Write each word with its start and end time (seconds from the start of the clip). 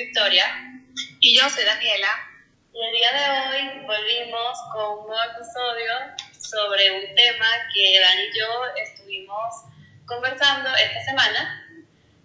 Victoria. 0.00 0.46
Y 1.20 1.38
yo 1.38 1.48
soy 1.50 1.64
Daniela. 1.64 2.08
Y 2.72 2.82
el 2.82 2.92
día 2.92 3.12
de 3.12 3.28
hoy 3.28 3.86
volvimos 3.86 4.58
con 4.72 5.00
un 5.00 5.06
nuevo 5.08 5.22
episodio 5.36 5.92
sobre 6.38 6.90
un 6.90 7.14
tema 7.14 7.46
que 7.74 8.00
Dani 8.00 8.22
y 8.22 8.38
yo 8.38 8.64
estuvimos 8.76 9.54
conversando 10.06 10.74
esta 10.74 11.04
semana, 11.04 11.68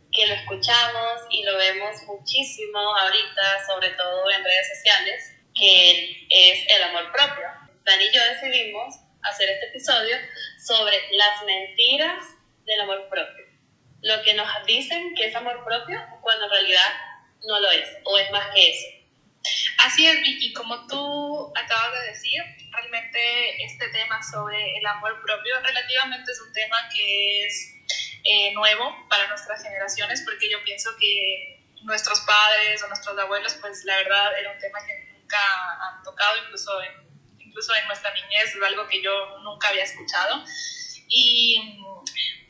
que 0.10 0.28
lo 0.28 0.36
escuchamos 0.36 1.22
y 1.30 1.44
lo 1.44 1.58
vemos 1.58 2.02
muchísimo 2.04 2.80
ahorita, 2.96 3.66
sobre 3.68 3.90
todo 3.90 4.32
en 4.32 4.44
redes 4.44 4.70
sociales, 4.78 5.34
que 5.54 6.28
es 6.30 6.66
el 6.78 6.84
amor 6.84 7.12
propio. 7.12 7.46
Dani 7.84 8.06
y 8.06 8.12
yo 8.14 8.22
decidimos 8.24 8.96
hacer 9.22 9.50
este 9.50 9.68
episodio 9.68 10.16
sobre 10.66 10.96
las 11.12 11.44
mentiras 11.44 12.24
del 12.66 12.80
amor 12.82 13.10
propio. 13.10 13.44
Lo 14.02 14.22
que 14.24 14.34
nos 14.34 14.48
dicen 14.66 15.14
que 15.16 15.28
es 15.28 15.36
amor 15.36 15.66
propio 15.66 16.02
cuando 16.22 16.46
en 16.46 16.52
realidad 16.52 17.15
no 17.48 17.60
lo 17.60 17.72
es 17.72 17.88
o 18.04 18.18
es 18.18 18.30
más 18.32 18.48
que 18.54 18.70
eso. 18.70 18.88
Así 19.80 20.08
es, 20.08 20.22
Vicky, 20.22 20.54
como 20.54 20.88
tú 20.88 21.54
acabas 21.56 21.92
de 22.02 22.08
decir, 22.08 22.42
realmente 22.72 23.64
este 23.64 23.88
tema 23.90 24.22
sobre 24.24 24.78
el 24.78 24.86
amor 24.86 25.22
propio 25.24 25.60
relativamente 25.62 26.32
es 26.32 26.42
un 26.42 26.52
tema 26.52 26.78
que 26.94 27.46
es 27.46 27.74
eh, 28.24 28.54
nuevo 28.54 29.06
para 29.08 29.28
nuestras 29.28 29.62
generaciones 29.62 30.24
porque 30.26 30.50
yo 30.50 30.64
pienso 30.64 30.90
que 31.00 31.56
nuestros 31.84 32.20
padres 32.22 32.84
o 32.84 32.88
nuestros 32.88 33.18
abuelos, 33.18 33.54
pues 33.62 33.84
la 33.86 33.96
verdad 33.98 34.40
era 34.40 34.52
un 34.52 34.60
tema 34.60 34.80
que 34.86 35.14
nunca 35.14 35.38
han 35.82 36.04
tocado, 36.04 36.38
incluso 36.44 36.82
en, 36.82 37.38
incluso 37.40 37.76
en 37.76 37.86
nuestra 37.88 38.12
niñez, 38.14 38.56
es 38.56 38.64
algo 38.64 38.88
que 38.88 39.02
yo 39.02 39.40
nunca 39.44 39.70
había 39.70 39.84
escuchado. 39.84 40.44
Y 41.08 41.80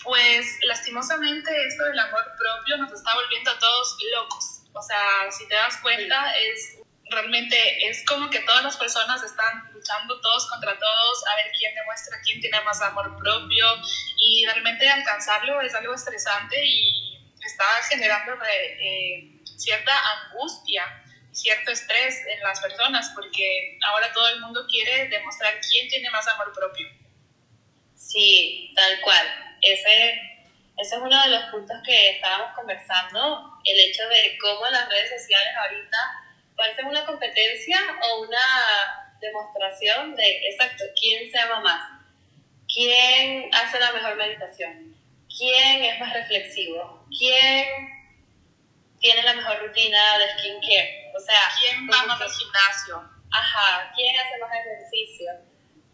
pues 0.03 0.47
lastimosamente 0.67 1.51
esto 1.67 1.83
del 1.85 1.99
amor 1.99 2.23
propio 2.37 2.77
nos 2.77 2.93
está 2.93 3.13
volviendo 3.13 3.51
a 3.51 3.59
todos 3.59 3.97
locos. 4.13 4.44
O 4.75 4.81
sea, 4.81 5.31
si 5.31 5.47
te 5.47 5.55
das 5.55 5.77
cuenta, 5.77 6.35
es 6.37 6.79
realmente 7.09 7.87
es 7.87 8.03
como 8.05 8.29
que 8.29 8.39
todas 8.41 8.63
las 8.63 8.77
personas 8.77 9.23
están 9.23 9.71
luchando 9.73 10.19
todos 10.21 10.49
contra 10.49 10.77
todos 10.77 11.23
a 11.31 11.35
ver 11.35 11.51
quién 11.57 11.73
demuestra 11.75 12.17
quién 12.23 12.41
tiene 12.41 12.59
más 12.61 12.81
amor 12.81 13.15
propio 13.15 13.65
y 14.17 14.43
realmente 14.43 14.89
alcanzarlo 14.89 15.61
es 15.61 15.75
algo 15.75 15.93
estresante 15.93 16.57
y 16.65 17.19
está 17.45 17.63
generando 17.87 18.33
eh, 18.43 19.39
cierta 19.55 19.93
angustia 20.17 20.83
cierto 21.35 21.71
estrés 21.71 22.21
en 22.27 22.41
las 22.41 22.59
personas 22.59 23.11
porque 23.13 23.77
ahora 23.87 24.11
todo 24.13 24.27
el 24.29 24.41
mundo 24.41 24.65
quiere 24.69 25.09
demostrar 25.09 25.53
quién 25.69 25.87
tiene 25.89 26.09
más 26.09 26.27
amor 26.29 26.53
propio. 26.53 26.87
Sí, 27.95 28.71
tal 28.75 29.01
cual. 29.01 29.57
Ese, 29.61 30.11
ese 30.77 30.95
es 30.95 31.01
uno 31.01 31.21
de 31.23 31.29
los 31.29 31.43
puntos 31.45 31.77
que 31.85 32.11
estábamos 32.11 32.55
conversando, 32.55 33.54
el 33.65 33.79
hecho 33.79 34.07
de 34.07 34.37
cómo 34.39 34.67
las 34.67 34.87
redes 34.87 35.09
sociales 35.09 35.53
ahorita 35.57 35.97
parecen 36.55 36.85
una 36.85 37.05
competencia 37.05 37.79
o 38.03 38.21
una 38.21 39.15
demostración 39.19 40.15
de, 40.15 40.49
exacto, 40.49 40.83
quién 40.99 41.29
se 41.29 41.39
ama 41.39 41.59
más, 41.61 42.01
quién 42.73 43.53
hace 43.53 43.79
la 43.79 43.91
mejor 43.91 44.15
meditación, 44.15 44.95
quién 45.27 45.83
es 45.83 45.99
más 45.99 46.13
reflexivo, 46.13 47.05
quién 47.17 47.65
tiene 48.99 49.23
la 49.23 49.33
mejor 49.33 49.59
rutina 49.59 50.17
de 50.17 50.39
skincare. 50.39 51.11
O 51.15 51.19
sea, 51.19 51.39
¿quién 51.59 51.87
va 51.89 52.05
más 52.05 52.21
al 52.21 52.29
gimnasio? 52.29 53.09
Ajá, 53.31 53.91
¿quién 53.95 54.15
hace 54.17 54.37
más 54.39 54.49
ejercicio? 54.53 55.27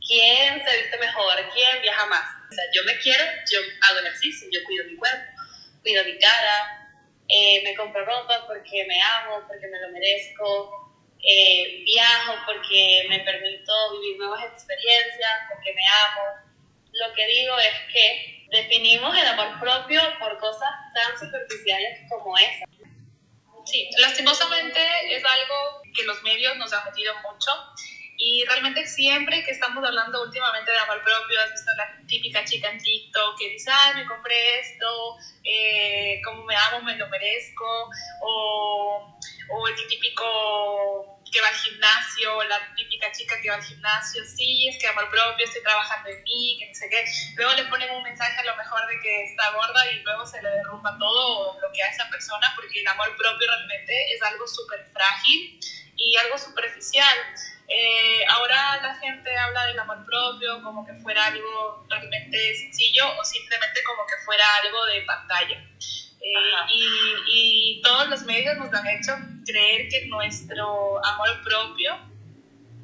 ¿Quién 0.06 0.64
se 0.64 0.82
viste 0.82 0.98
mejor? 0.98 1.36
¿Quién 1.54 1.82
viaja 1.82 2.06
más? 2.08 2.26
O 2.50 2.54
sea, 2.54 2.64
yo 2.74 2.84
me 2.84 2.98
quiero, 3.00 3.24
yo 3.52 3.60
hago 3.82 4.00
ejercicio, 4.00 4.48
yo 4.52 4.64
cuido 4.66 4.86
mi 4.86 4.96
cuerpo, 4.96 5.32
cuido 5.82 6.04
mi 6.06 6.18
cara, 6.20 6.81
eh, 7.32 7.62
me 7.64 7.76
compro 7.76 8.04
ropa 8.06 8.46
porque 8.46 8.86
me 8.86 9.02
amo, 9.02 9.46
porque 9.48 9.68
me 9.68 9.80
lo 9.80 9.90
merezco, 9.90 10.92
eh, 11.24 11.84
viajo 11.86 12.34
porque 12.46 13.06
me 13.08 13.20
permito 13.20 13.72
vivir 13.94 14.18
nuevas 14.18 14.44
experiencias, 14.52 15.40
porque 15.50 15.74
me 15.74 15.82
amo. 16.06 16.52
Lo 16.92 17.14
que 17.14 17.26
digo 17.28 17.58
es 17.58 17.94
que 17.94 18.48
definimos 18.52 19.18
el 19.18 19.28
amor 19.28 19.60
propio 19.60 20.02
por 20.20 20.38
cosas 20.40 20.70
tan 20.94 21.18
superficiales 21.18 22.00
como 22.10 22.38
esa. 22.38 22.66
Sí, 23.66 23.90
lastimosamente 24.00 24.80
es 25.10 25.24
algo 25.24 25.82
que 25.96 26.04
los 26.04 26.22
medios 26.24 26.58
nos 26.58 26.74
han 26.74 26.84
metido 26.84 27.14
mucho 27.22 27.52
y 28.24 28.46
realmente 28.46 28.86
siempre 28.86 29.44
que 29.44 29.50
estamos 29.50 29.84
hablando 29.84 30.22
últimamente 30.22 30.72
de 30.72 30.78
amor 30.78 31.04
propio, 31.04 31.42
has 31.42 31.52
visto 31.52 31.72
la 31.76 31.98
típica 32.06 32.46
chica 32.46 32.70
en 32.70 32.78
TikTok 32.78 33.36
que 33.40 33.50
dice, 33.50 33.72
ay, 33.74 33.96
me 33.96 34.06
compré 34.06 34.60
esto, 34.60 35.16
eh, 35.44 36.22
como 36.24 36.44
me 36.44 36.56
amo, 36.56 36.84
me 36.84 36.96
lo 36.98 37.10
merezco, 37.10 37.90
o, 38.22 39.20
o 39.50 39.68
el 39.68 39.76
típico 39.88 41.18
que 41.32 41.42
va 41.42 41.48
al 41.48 41.56
gimnasio, 41.56 42.44
la 42.44 42.60
típica 42.76 43.12
chica 43.12 43.42
que 43.42 43.50
va 43.50 43.56
al 43.56 43.64
gimnasio, 43.64 44.24
sí, 44.24 44.68
es 44.68 44.78
que 44.78 44.86
amor 44.86 45.10
propio, 45.10 45.44
estoy 45.44 45.64
trabajando 45.64 46.10
en 46.10 46.22
mí, 46.22 46.58
que 46.60 46.68
no 46.68 46.76
sé 46.76 46.90
qué. 46.90 47.04
Luego 47.38 47.54
le 47.56 47.66
ponen 47.66 47.90
un 47.90 48.04
mensaje 48.04 48.38
a 48.38 48.44
lo 48.44 48.56
mejor 48.56 48.86
de 48.86 49.00
que 49.02 49.24
está 49.24 49.50
gorda 49.50 49.92
y 49.92 50.04
luego 50.04 50.28
se 50.28 50.40
le 50.44 50.50
derrumba 50.50 50.96
todo 51.00 51.60
lo 51.60 51.72
que 51.72 51.82
a 51.82 51.88
esa 51.88 52.08
persona, 52.12 52.54
porque 52.56 52.82
el 52.82 52.88
amor 52.88 53.16
propio 53.18 53.48
realmente 53.48 54.14
es 54.14 54.22
algo 54.22 54.46
súper 54.46 54.86
frágil 54.94 55.60
y 55.96 56.16
algo 56.18 56.38
superficial. 56.38 57.18
Eh, 57.74 58.26
ahora 58.28 58.82
la 58.82 58.96
gente 58.96 59.38
habla 59.38 59.66
del 59.68 59.80
amor 59.80 60.06
propio 60.06 60.62
como 60.62 60.86
que 60.86 60.94
fuera 60.96 61.28
algo 61.28 61.86
realmente 61.90 62.56
sencillo 62.56 63.04
o 63.18 63.24
simplemente 63.24 63.82
como 63.86 64.06
que 64.06 64.18
fuera 64.26 64.44
algo 64.62 64.86
de 64.88 65.02
pantalla. 65.04 65.56
Eh, 66.20 66.54
y, 66.70 67.78
y, 67.78 67.82
todos 67.82 68.10
los 68.10 68.24
medios 68.24 68.58
nos 68.58 68.74
han 68.74 68.86
hecho 68.88 69.14
creer 69.46 69.88
que 69.88 70.06
nuestro 70.08 71.04
amor 71.04 71.42
propio 71.44 71.98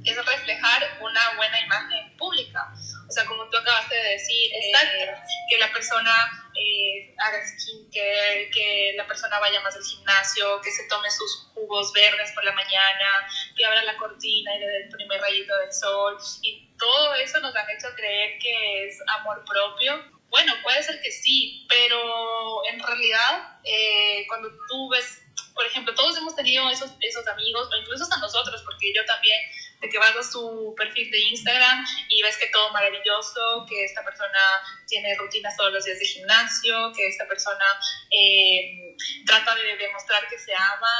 es 0.05 0.15
reflejar 0.15 0.83
una 1.01 1.21
buena 1.35 1.59
imagen 1.59 2.17
pública. 2.17 2.73
O 3.07 3.11
sea, 3.11 3.25
como 3.25 3.49
tú 3.49 3.57
acabaste 3.57 3.95
de 3.95 4.09
decir, 4.09 4.51
eh, 4.53 5.13
que 5.49 5.57
la 5.57 5.71
persona 5.71 6.11
eh, 6.55 7.15
haga 7.17 7.39
skincare, 7.47 8.49
que 8.51 8.93
la 8.97 9.07
persona 9.07 9.39
vaya 9.39 9.61
más 9.61 9.75
al 9.75 9.83
gimnasio, 9.83 10.59
que 10.61 10.71
se 10.71 10.87
tome 10.87 11.09
sus 11.09 11.49
jugos 11.53 11.93
verdes 11.93 12.31
por 12.33 12.43
la 12.43 12.51
mañana, 12.51 13.27
que 13.55 13.65
abra 13.65 13.83
la 13.83 13.97
cortina 13.97 14.55
y 14.55 14.59
le 14.59 14.67
dé 14.67 14.77
el 14.83 14.89
primer 14.89 15.21
rayito 15.21 15.55
del 15.57 15.73
sol. 15.73 16.17
Y 16.41 16.75
todo 16.77 17.15
eso 17.15 17.39
nos 17.39 17.55
han 17.55 17.69
hecho 17.69 17.87
creer 17.95 18.37
que 18.39 18.87
es 18.87 18.97
amor 19.07 19.43
propio 19.45 20.17
bueno, 20.29 20.53
puede 20.61 20.83
ser 20.83 20.99
que 21.01 21.11
sí, 21.11 21.65
pero 21.69 22.65
en 22.71 22.79
realidad 22.79 23.59
eh, 23.63 24.25
cuando 24.27 24.49
tú 24.67 24.89
ves, 24.89 25.23
por 25.53 25.65
ejemplo, 25.65 25.93
todos 25.95 26.17
hemos 26.17 26.35
tenido 26.35 26.69
esos, 26.69 26.91
esos 26.99 27.27
amigos, 27.27 27.69
o 27.71 27.77
incluso 27.77 28.03
hasta 28.03 28.17
nosotros, 28.17 28.61
porque 28.63 28.93
yo 28.93 29.05
también, 29.05 29.39
de 29.79 29.89
que 29.89 29.97
vas 29.99 30.15
a 30.15 30.23
su 30.23 30.73
perfil 30.77 31.09
de 31.11 31.19
Instagram 31.19 31.85
y 32.09 32.21
ves 32.21 32.37
que 32.37 32.47
todo 32.47 32.71
maravilloso, 32.71 33.65
que 33.69 33.85
esta 33.85 34.03
persona 34.03 34.39
tiene 34.87 35.15
rutinas 35.15 35.55
todos 35.55 35.73
los 35.73 35.85
días 35.85 35.99
de 35.99 36.05
gimnasio, 36.05 36.91
que 36.95 37.07
esta 37.07 37.27
persona 37.27 37.65
eh, 38.11 38.95
trata 39.25 39.55
de 39.55 39.77
demostrar 39.77 40.27
que 40.27 40.39
se 40.39 40.53
ama 40.53 40.93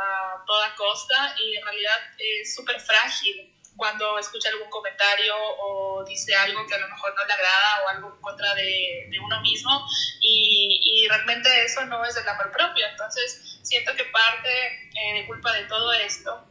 a, 0.00 0.40
a 0.40 0.44
toda 0.46 0.74
costa 0.74 1.34
y 1.38 1.56
en 1.56 1.64
realidad 1.64 1.98
es 2.18 2.54
súper 2.54 2.80
frágil 2.80 3.54
cuando 3.80 4.18
escucha 4.18 4.50
algún 4.50 4.68
comentario 4.68 5.34
o 5.38 6.04
dice 6.04 6.34
algo 6.34 6.66
que 6.66 6.74
a 6.74 6.78
lo 6.78 6.88
mejor 6.88 7.14
no 7.16 7.24
le 7.24 7.32
agrada 7.32 7.82
o 7.84 7.88
algo 7.88 8.14
en 8.14 8.20
contra 8.20 8.54
de, 8.54 9.08
de 9.10 9.18
uno 9.18 9.40
mismo 9.40 9.86
y, 10.20 10.80
y, 10.82 11.08
realmente 11.08 11.48
eso 11.64 11.84
no 11.86 12.04
es 12.04 12.14
el 12.14 12.28
amor 12.28 12.52
propio. 12.52 12.86
Entonces 12.86 13.58
siento 13.62 13.94
que 13.96 14.04
parte 14.04 14.90
eh, 14.94 15.20
de 15.20 15.26
culpa 15.26 15.52
de 15.54 15.64
todo 15.64 15.92
esto 15.94 16.49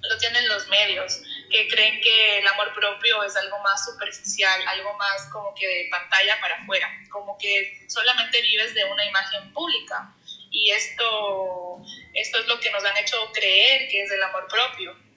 lo 0.00 0.18
tienen 0.18 0.48
los 0.48 0.68
medios, 0.68 1.20
que 1.50 1.68
creen 1.68 2.00
que 2.00 2.38
el 2.38 2.46
amor 2.46 2.72
propio 2.74 3.22
es 3.24 3.36
algo 3.36 3.58
más 3.60 3.84
superficial, 3.84 4.60
algo 4.68 4.94
más 4.94 5.28
como 5.32 5.54
que 5.54 5.66
de 5.66 5.88
pantalla 5.90 6.40
para 6.40 6.56
afuera, 6.56 6.88
como 7.10 7.36
que 7.38 7.84
solamente 7.88 8.40
vives 8.42 8.74
de 8.74 8.84
una 8.84 9.04
imagen 9.04 9.52
pública. 9.52 10.14
Y 10.50 10.70
esto, 10.70 11.82
esto 12.14 12.38
es 12.38 12.46
lo 12.46 12.58
que 12.60 12.70
nos 12.70 12.84
han 12.84 12.96
hecho 12.98 13.16
creer 13.32 13.88
que 13.88 14.02
es 14.02 14.10
el 14.10 14.22
amor 14.22 14.48
propio 14.48 15.08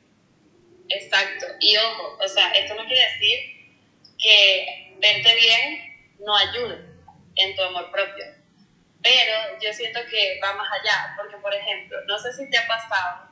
Exacto. 0.92 1.46
Y 1.60 1.78
ojo, 1.78 2.18
o 2.20 2.28
sea, 2.28 2.52
esto 2.52 2.76
no 2.76 2.86
quiere 2.86 3.10
decir 3.14 3.40
que 4.20 4.96
verte 5.00 5.36
bien 5.36 6.16
no 6.20 6.36
ayude 6.36 6.80
en 7.36 7.56
tu 7.56 7.64
amor 7.64 7.92
propio. 7.92 8.26
Pero 9.02 9.60
yo 9.62 9.74
siento 9.74 10.00
que 10.10 10.40
va 10.44 10.54
más 10.54 10.70
allá, 10.72 11.16
porque 11.18 11.38
por 11.38 11.54
ejemplo, 11.54 11.98
no 12.08 12.20
sé 12.20 12.34
si 12.34 12.50
te 12.50 12.58
ha 12.58 12.68
pasado, 12.68 13.31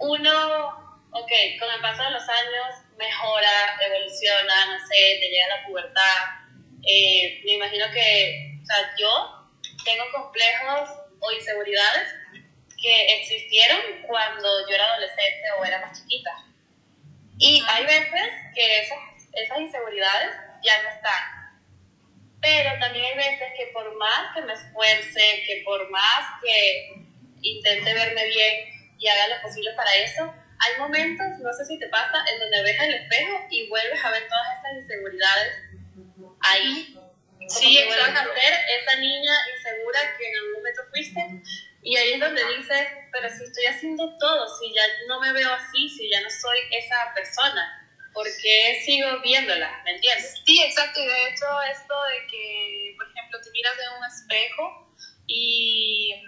uno, 0.00 0.98
ok, 1.12 1.30
con 1.58 1.70
el 1.70 1.80
paso 1.80 2.02
de 2.02 2.10
los 2.10 2.28
años 2.28 2.90
mejora, 2.96 3.76
evoluciona, 3.80 4.66
no 4.66 4.78
sé, 4.86 5.18
te 5.20 5.28
llega 5.28 5.56
la 5.56 5.66
pubertad. 5.66 6.16
Eh, 6.82 7.42
me 7.44 7.52
imagino 7.52 7.90
que, 7.92 8.58
o 8.62 8.66
sea, 8.66 8.94
yo 8.98 9.50
tengo 9.84 10.04
complejos 10.12 10.90
o 11.20 11.32
inseguridades 11.32 12.08
que 12.80 13.20
existieron 13.20 13.78
cuando 14.06 14.48
yo 14.68 14.74
era 14.74 14.86
adolescente 14.86 15.50
o 15.58 15.64
era 15.64 15.80
más 15.80 16.00
chiquita. 16.00 16.30
Y 17.38 17.62
hay 17.68 17.84
veces 17.84 18.30
que 18.54 18.80
esas, 18.80 18.98
esas 19.32 19.58
inseguridades 19.58 20.34
ya 20.62 20.82
no 20.82 20.88
están. 20.90 21.60
Pero 22.40 22.70
también 22.80 23.04
hay 23.04 23.16
veces 23.16 23.48
que 23.56 23.66
por 23.74 23.96
más 23.98 24.34
que 24.34 24.42
me 24.42 24.54
esfuerce, 24.54 25.42
que 25.46 25.62
por 25.64 25.90
más 25.90 26.40
que 26.42 27.04
intente 27.42 27.92
verme 27.92 28.26
bien 28.26 28.79
y 29.00 29.08
haga 29.08 29.36
lo 29.36 29.42
posible 29.42 29.72
para 29.72 29.94
eso, 29.96 30.32
hay 30.60 30.78
momentos, 30.78 31.26
no 31.40 31.52
sé 31.54 31.64
si 31.64 31.78
te 31.78 31.88
pasa, 31.88 32.22
en 32.32 32.38
donde 32.38 32.62
ves 32.62 32.80
el 32.80 32.94
espejo 32.94 33.46
y 33.50 33.68
vuelves 33.68 34.04
a 34.04 34.10
ver 34.10 34.28
todas 34.28 34.46
estas 34.56 34.72
inseguridades 34.82 35.52
ahí. 36.40 36.96
sí, 37.48 37.76
que 37.78 37.86
vuelves 37.86 38.14
a 38.14 38.24
ser 38.24 38.52
esa 38.78 38.96
niña 39.00 39.32
insegura 39.56 40.00
que 40.18 40.28
en 40.28 40.36
algún 40.36 40.52
momento 40.52 40.82
fuiste. 40.90 41.20
Y 41.82 41.96
ahí 41.96 42.12
es 42.12 42.20
donde 42.20 42.42
dices, 42.58 42.88
pero 43.10 43.30
si 43.30 43.44
estoy 43.44 43.66
haciendo 43.66 44.18
todo, 44.18 44.46
si 44.58 44.72
ya 44.74 44.82
no 45.08 45.18
me 45.18 45.32
veo 45.32 45.50
así, 45.50 45.88
si 45.88 46.10
ya 46.10 46.20
no 46.20 46.28
soy 46.28 46.58
esa 46.72 47.14
persona, 47.14 47.88
¿por 48.12 48.26
qué 48.42 48.82
sigo 48.84 49.20
viéndola? 49.22 49.80
¿Me 49.86 49.92
entiendes? 49.92 50.42
Sí, 50.44 50.62
exacto. 50.62 51.00
Y 51.00 51.06
de 51.06 51.28
hecho, 51.28 51.46
esto 51.72 51.94
de 52.04 52.26
que, 52.30 52.94
por 52.98 53.10
ejemplo, 53.10 53.40
te 53.40 53.50
miras 53.50 53.72
en 53.78 53.98
un 53.98 54.04
espejo 54.04 54.94
y 55.26 56.22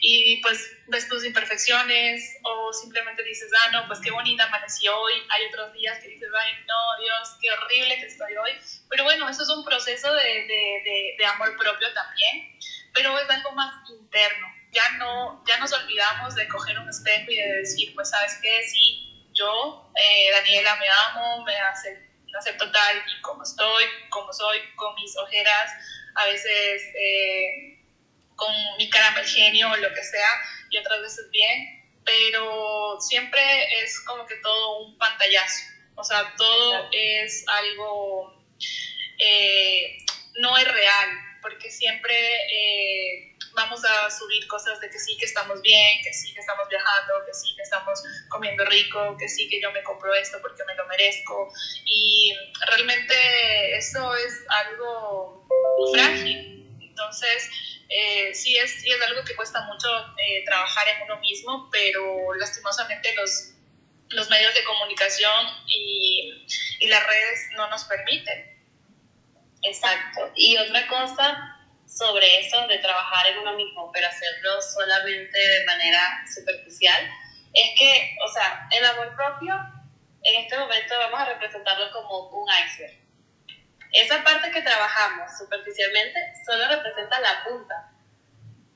y 0.00 0.40
pues 0.42 0.76
ves 0.88 1.08
tus 1.08 1.24
imperfecciones 1.24 2.36
o 2.42 2.72
simplemente 2.72 3.22
dices, 3.22 3.50
ah, 3.60 3.70
no, 3.72 3.86
pues 3.86 4.00
qué 4.00 4.10
bonita 4.10 4.44
amaneció 4.44 4.98
hoy. 4.98 5.14
Hay 5.28 5.46
otros 5.46 5.72
días 5.72 5.98
que 6.00 6.08
dices, 6.08 6.28
ay, 6.36 6.52
no, 6.66 7.02
Dios, 7.02 7.36
qué 7.40 7.50
horrible 7.50 7.96
que 7.98 8.06
estoy 8.06 8.36
hoy. 8.36 8.52
Pero 8.88 9.04
bueno, 9.04 9.28
eso 9.28 9.42
es 9.42 9.48
un 9.48 9.64
proceso 9.64 10.12
de, 10.12 10.46
de, 10.46 11.14
de, 11.18 11.26
amor 11.26 11.56
propio 11.56 11.92
también, 11.94 12.58
pero 12.92 13.18
es 13.18 13.30
algo 13.30 13.52
más 13.52 13.88
interno. 13.90 14.46
Ya, 14.72 14.88
no, 14.98 15.44
ya 15.46 15.58
nos 15.58 15.72
olvidamos 15.72 16.34
de 16.34 16.48
coger 16.48 16.78
un 16.78 16.88
espejo 16.88 17.30
y 17.30 17.36
de 17.36 17.52
decir, 17.58 17.94
pues, 17.94 18.10
¿sabes 18.10 18.38
qué? 18.42 18.62
Sí, 18.68 19.28
yo, 19.34 19.90
eh, 19.96 20.30
Daniela, 20.32 20.76
me 20.76 20.86
amo, 20.88 21.44
me 21.44 21.54
acepto 22.38 22.70
tal 22.70 22.96
y 22.96 23.20
como 23.22 23.42
estoy, 23.42 23.84
como 24.08 24.32
soy, 24.32 24.58
con 24.76 24.94
mis 24.94 25.16
ojeras, 25.16 25.72
a 26.14 26.26
veces... 26.26 26.82
Eh, 26.98 27.81
con 28.42 28.76
mi 28.76 28.90
cara 28.90 29.14
genio 29.24 29.70
o 29.70 29.76
lo 29.76 29.92
que 29.94 30.02
sea, 30.02 30.30
y 30.70 30.78
otras 30.78 31.00
veces 31.00 31.30
bien, 31.30 31.84
pero 32.04 33.00
siempre 33.00 33.40
es 33.82 34.00
como 34.00 34.26
que 34.26 34.36
todo 34.36 34.78
un 34.80 34.98
pantallazo, 34.98 35.64
o 35.94 36.02
sea, 36.02 36.34
todo 36.36 36.88
es 36.90 37.44
algo, 37.46 38.44
eh, 39.18 39.98
no 40.40 40.58
es 40.58 40.66
real, 40.66 41.08
porque 41.40 41.70
siempre 41.70 42.14
eh, 42.14 43.36
vamos 43.54 43.84
a 43.84 44.10
subir 44.10 44.46
cosas 44.48 44.80
de 44.80 44.90
que 44.90 44.98
sí 44.98 45.16
que 45.18 45.26
estamos 45.26 45.60
bien, 45.62 46.02
que 46.02 46.12
sí 46.12 46.32
que 46.32 46.40
estamos 46.40 46.68
viajando, 46.68 47.14
que 47.26 47.34
sí 47.34 47.54
que 47.54 47.62
estamos 47.62 48.02
comiendo 48.28 48.64
rico, 48.64 49.16
que 49.18 49.28
sí 49.28 49.48
que 49.48 49.60
yo 49.60 49.70
me 49.72 49.82
compro 49.82 50.14
esto 50.14 50.38
porque 50.40 50.64
me 50.64 50.74
lo 50.74 50.86
merezco, 50.86 51.52
y 51.84 52.34
realmente 52.66 53.76
eso 53.76 54.16
es 54.16 54.34
algo 54.48 55.46
frágil. 55.92 56.61
Entonces, 56.92 57.48
eh, 57.88 58.34
sí, 58.34 58.54
es, 58.58 58.82
sí 58.82 58.90
es 58.90 59.00
algo 59.00 59.24
que 59.24 59.34
cuesta 59.34 59.62
mucho 59.62 59.88
eh, 60.18 60.44
trabajar 60.44 60.86
en 60.88 61.02
uno 61.04 61.18
mismo, 61.20 61.70
pero 61.72 62.34
lastimosamente 62.34 63.14
los, 63.14 63.54
los 64.10 64.28
medios 64.28 64.54
de 64.54 64.62
comunicación 64.64 65.46
y, 65.66 66.46
y 66.80 66.86
las 66.88 67.06
redes 67.06 67.48
no 67.56 67.66
nos 67.70 67.84
permiten. 67.84 68.52
Exacto. 69.62 70.30
Y 70.34 70.58
otra 70.58 70.86
cosa 70.86 71.58
sobre 71.86 72.40
eso 72.40 72.66
de 72.68 72.78
trabajar 72.78 73.26
en 73.28 73.38
uno 73.38 73.56
mismo, 73.56 73.90
pero 73.92 74.06
hacerlo 74.06 74.60
solamente 74.60 75.38
de 75.38 75.64
manera 75.64 76.24
superficial, 76.34 77.10
es 77.54 77.78
que, 77.78 78.16
o 78.22 78.32
sea, 78.32 78.68
el 78.70 78.84
amor 78.84 79.14
propio, 79.16 79.54
en 80.22 80.42
este 80.42 80.58
momento 80.58 80.94
vamos 80.98 81.20
a 81.20 81.24
representarlo 81.24 81.90
como 81.92 82.28
un 82.28 82.48
iceberg. 82.66 83.01
Esa 83.92 84.24
parte 84.24 84.50
que 84.50 84.62
trabajamos 84.62 85.30
superficialmente 85.36 86.18
solo 86.46 86.66
representa 86.68 87.20
la 87.20 87.44
punta, 87.44 87.92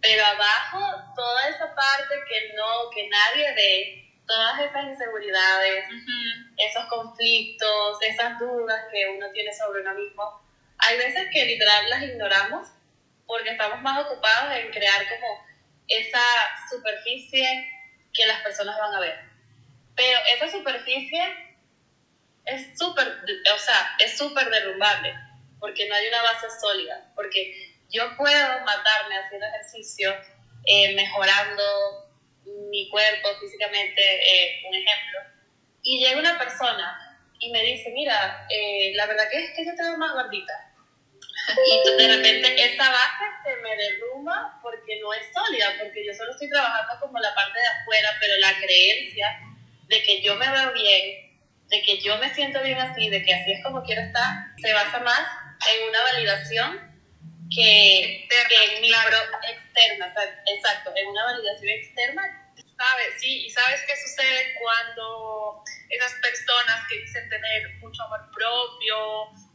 pero 0.01 0.25
abajo 0.25 1.13
toda 1.15 1.49
esa 1.49 1.75
parte 1.75 2.15
que 2.29 2.53
no, 2.55 2.91
que 2.95 3.09
nadie 3.09 3.55
ve, 3.55 4.07
todas 4.27 4.61
esas 4.61 4.85
inseguridades, 4.85 5.87
esos 6.59 6.85
conflictos, 6.87 7.99
esas 8.03 8.39
dudas 8.39 8.79
que 8.93 9.07
uno 9.17 9.31
tiene 9.33 9.55
sobre 9.55 9.81
uno 9.81 9.95
mismo, 9.95 10.43
hay 10.79 10.99
veces 10.99 11.29
que 11.33 11.47
literal 11.47 11.89
las 11.89 12.03
ignoramos 12.03 12.69
porque 13.27 13.51
estamos 13.51 13.81
más 13.81 14.05
ocupados 14.05 14.55
en 14.57 14.71
crear 14.71 15.09
como 15.09 15.47
esa 15.89 16.23
superficie 16.71 17.73
que 18.13 18.27
las 18.27 18.41
personas 18.43 18.79
van 18.79 18.95
a 18.95 19.01
ver. 19.01 19.19
Pero 19.95 20.19
esa 20.35 20.51
superficie 20.51 21.46
es 22.47 22.79
súper, 22.79 23.07
o 23.09 23.59
sea, 23.59 23.97
es 23.99 24.17
súper 24.17 24.49
derrumbable, 24.49 25.15
porque 25.59 25.89
no 25.89 25.95
hay 25.95 26.07
una 26.09 26.23
base 26.23 26.47
sólida, 26.61 27.13
porque 27.15 27.77
yo 27.91 28.17
puedo 28.17 28.61
matarme 28.65 29.19
haciendo 29.19 29.47
ejercicio, 29.47 30.15
eh, 30.65 30.95
mejorando 30.95 31.63
mi 32.71 32.89
cuerpo 32.89 33.29
físicamente, 33.41 34.01
eh, 34.01 34.63
un 34.69 34.75
ejemplo, 34.75 35.19
y 35.83 36.05
llega 36.05 36.21
una 36.21 36.39
persona 36.39 37.19
y 37.39 37.51
me 37.51 37.63
dice, 37.63 37.91
mira, 37.91 38.47
eh, 38.49 38.93
la 38.95 39.07
verdad 39.07 39.27
es 39.33 39.51
que 39.57 39.67
yo 39.67 39.75
tengo 39.75 39.97
más 39.99 40.13
gordita. 40.13 40.73
Y 41.49 41.97
de 41.97 42.09
repente 42.09 42.55
esa 42.65 42.91
base 42.91 43.25
se 43.45 43.57
me 43.57 43.77
derrumba 43.77 44.59
porque 44.63 44.99
no 45.01 45.13
es 45.15 45.27
sólida, 45.33 45.75
porque 45.79 46.05
yo 46.05 46.13
solo 46.13 46.33
estoy 46.33 46.49
trabajando 46.49 46.99
como 47.01 47.19
la 47.21 47.33
parte 47.35 47.59
de 47.61 47.67
afuera, 47.67 48.09
pero 48.21 48.37
la 48.39 48.57
creencia 48.59 49.39
de 49.87 50.03
que 50.03 50.23
yo 50.23 50.35
me 50.35 50.51
veo 50.51 50.73
bien, 50.73 51.26
de 51.69 51.83
que 51.83 52.01
yo 52.01 52.17
me 52.19 52.33
siento 52.35 52.63
bien 52.63 52.79
así, 52.79 53.09
de 53.09 53.23
que 53.25 53.35
así 53.35 53.53
es 53.53 53.63
como 53.63 53.83
quiero 53.83 54.03
estar, 54.03 54.27
se 54.61 54.73
basa 54.73 55.01
más 55.01 55.21
en 55.75 55.89
una 55.89 56.03
validación 56.03 56.97
que, 57.55 58.29
en 58.29 58.81
mi 58.81 58.91
externa, 58.91 60.15
exacto, 60.47 60.93
en 60.95 61.07
una 61.09 61.25
validación 61.25 61.69
externa. 61.71 62.43
¿Sabes? 62.77 63.21
Sí, 63.21 63.47
y 63.47 63.51
¿sabes 63.51 63.81
qué 63.87 63.97
sucede 63.97 64.55
cuando 64.61 65.63
esas 65.89 66.13
personas 66.21 66.87
que 66.89 66.99
dicen 66.99 67.27
tener 67.31 67.75
mucho 67.81 68.03
amor 68.03 68.31
propio 68.35 68.97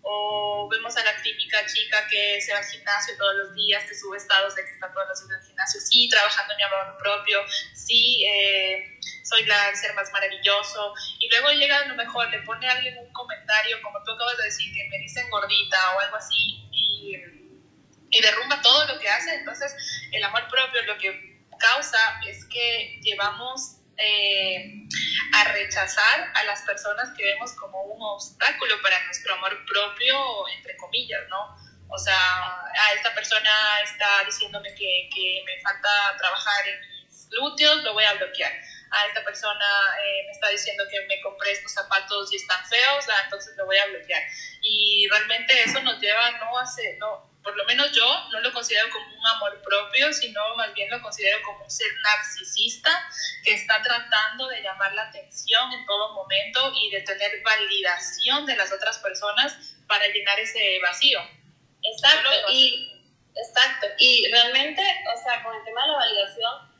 o 0.01 0.67
vemos 0.71 0.97
a 0.97 1.03
la 1.03 1.21
típica 1.21 1.63
chica 1.67 2.07
que 2.09 2.41
se 2.41 2.51
va 2.51 2.59
al 2.59 2.65
gimnasio 2.65 3.15
todos 3.17 3.35
los 3.35 3.55
días, 3.55 3.83
que 3.83 3.93
sube 3.93 4.17
estados 4.17 4.55
de 4.55 4.65
que 4.65 4.71
está 4.71 4.91
todos 4.91 5.07
los 5.09 5.19
días 5.19 5.29
en 5.29 5.41
el 5.41 5.47
gimnasio, 5.47 5.81
sí, 5.81 6.09
trabajando 6.09 6.53
en 6.53 6.57
mi 6.57 6.63
amor 6.63 6.97
propio, 6.97 7.45
sí, 7.75 8.25
eh, 8.25 8.99
soy 9.23 9.45
la, 9.45 9.69
el 9.69 9.75
ser 9.75 9.93
más 9.93 10.11
maravilloso, 10.11 10.93
y 11.19 11.29
luego 11.29 11.49
llega 11.51 11.79
a 11.79 11.87
lo 11.87 11.95
mejor, 11.95 12.29
le 12.29 12.41
pone 12.43 12.67
a 12.67 12.71
alguien 12.71 12.97
un 12.97 13.11
comentario, 13.13 13.81
como 13.81 14.03
tú 14.03 14.11
acabas 14.11 14.37
de 14.37 14.43
decir, 14.45 14.73
que 14.73 14.87
me 14.89 14.97
dicen 14.99 15.29
gordita 15.29 15.95
o 15.95 15.99
algo 15.99 16.15
así, 16.17 16.67
y, 16.71 17.15
y 18.09 18.21
derrumba 18.21 18.61
todo 18.61 18.87
lo 18.87 18.99
que 18.99 19.09
hace, 19.09 19.35
entonces 19.35 19.75
el 20.11 20.23
amor 20.23 20.47
propio 20.47 20.83
lo 20.83 20.97
que 20.97 21.31
causa 21.59 22.19
es 22.27 22.45
que 22.45 22.99
llevamos 23.01 23.77
eh, 23.97 24.87
a 25.33 25.43
rechazar 25.51 26.31
a 26.33 26.43
las 26.43 26.61
personas 26.63 27.09
que 27.15 27.23
vemos 27.23 27.53
como 27.53 27.81
un 27.83 28.01
obstáculo 28.01 28.81
para 28.81 29.03
nuestro 29.05 29.33
amor 29.35 29.65
propio, 29.65 30.47
entre 30.57 30.75
comillas, 30.77 31.21
¿no? 31.29 31.55
O 31.87 31.97
sea, 31.97 32.15
a 32.15 32.93
esta 32.95 33.13
persona 33.13 33.51
está 33.83 34.23
diciéndome 34.25 34.73
que, 34.73 35.09
que 35.13 35.43
me 35.45 35.61
falta 35.61 35.89
trabajar 36.17 36.67
en 36.67 36.79
mis 37.05 37.29
glúteos, 37.29 37.83
lo 37.83 37.93
voy 37.93 38.05
a 38.05 38.13
bloquear 38.13 38.51
a 38.91 39.07
esta 39.07 39.23
persona 39.23 39.65
eh, 40.03 40.23
me 40.25 40.31
está 40.31 40.49
diciendo 40.49 40.83
que 40.89 41.01
me 41.07 41.21
compré 41.21 41.51
estos 41.51 41.73
zapatos 41.73 42.31
y 42.33 42.35
están 42.35 42.63
feos, 42.67 43.05
ah, 43.09 43.21
entonces 43.23 43.55
lo 43.57 43.65
voy 43.65 43.77
a 43.77 43.85
bloquear. 43.87 44.21
Y 44.61 45.07
realmente 45.09 45.63
eso 45.63 45.81
nos 45.81 45.99
lleva 45.99 46.31
no 46.39 46.57
a 46.57 46.65
ser, 46.65 46.97
no, 46.97 47.31
por 47.43 47.55
lo 47.55 47.65
menos 47.65 47.91
yo 47.93 48.05
no 48.31 48.39
lo 48.41 48.51
considero 48.53 48.89
como 48.89 49.05
un 49.17 49.27
amor 49.27 49.61
propio, 49.61 50.11
sino 50.13 50.55
más 50.55 50.73
bien 50.73 50.89
lo 50.89 51.01
considero 51.01 51.41
como 51.43 51.63
un 51.63 51.71
ser 51.71 51.91
narcisista 52.03 52.91
que 53.43 53.53
está 53.53 53.81
tratando 53.81 54.47
de 54.49 54.61
llamar 54.61 54.93
la 54.93 55.03
atención 55.03 55.71
en 55.71 55.85
todo 55.85 56.13
momento 56.13 56.73
y 56.75 56.91
de 56.91 57.01
tener 57.01 57.41
validación 57.43 58.45
de 58.45 58.55
las 58.57 58.71
otras 58.71 58.99
personas 58.99 59.75
para 59.87 60.05
llenar 60.07 60.39
ese 60.39 60.79
vacío. 60.81 61.19
Exacto, 61.83 62.29
y, 62.51 62.91
exacto. 63.35 63.87
y 63.97 64.29
realmente, 64.31 64.81
o 65.13 65.23
sea, 65.23 65.43
con 65.43 65.55
el 65.55 65.63
tema 65.63 65.81
de 65.81 65.87
la 65.87 65.97
validación, 65.97 66.70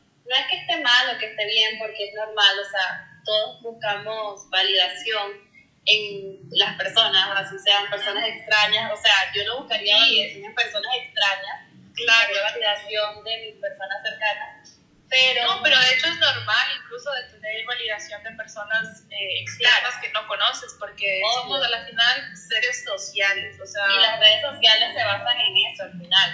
que 1.18 1.26
esté 1.26 1.46
bien, 1.46 1.78
porque 1.78 2.08
es 2.08 2.14
normal, 2.14 2.58
o 2.58 2.70
sea, 2.70 3.20
todos 3.24 3.62
buscamos 3.62 4.48
validación 4.50 5.52
en 5.84 6.38
las 6.50 6.76
personas, 6.76 7.28
así 7.36 7.58
sean 7.58 7.90
personas 7.90 8.24
extrañas, 8.28 8.92
o 8.92 8.96
sea, 8.96 9.32
yo 9.34 9.44
no 9.46 9.60
buscaría 9.60 9.96
validación 9.96 10.44
en 10.44 10.54
personas 10.54 10.92
extrañas, 11.02 11.58
claro, 11.94 12.34
validación 12.42 13.24
de 13.24 13.36
mis 13.38 13.60
personas 13.60 13.98
cercanas, 14.02 14.78
pero... 15.08 15.44
No, 15.44 15.62
pero 15.62 15.78
de 15.78 15.94
hecho 15.94 16.06
es 16.06 16.18
normal 16.18 16.66
incluso 16.82 17.10
de 17.12 17.24
tener 17.24 17.66
validación 17.66 18.22
de 18.22 18.30
personas 18.32 19.04
eh, 19.10 19.40
externas 19.40 19.94
que 20.00 20.10
no 20.10 20.26
conoces, 20.28 20.76
porque 20.78 21.20
somos 21.34 21.64
a 21.64 21.68
la 21.68 21.84
final 21.84 22.36
seres 22.36 22.84
sociales, 22.84 23.58
o 23.60 23.66
sea... 23.66 23.84
Y 23.90 24.00
las 24.00 24.20
redes 24.20 24.40
sociales 24.42 24.88
se 24.94 25.04
basan 25.04 25.40
en 25.40 25.56
eso 25.66 25.82
al 25.82 25.92
final, 25.98 26.30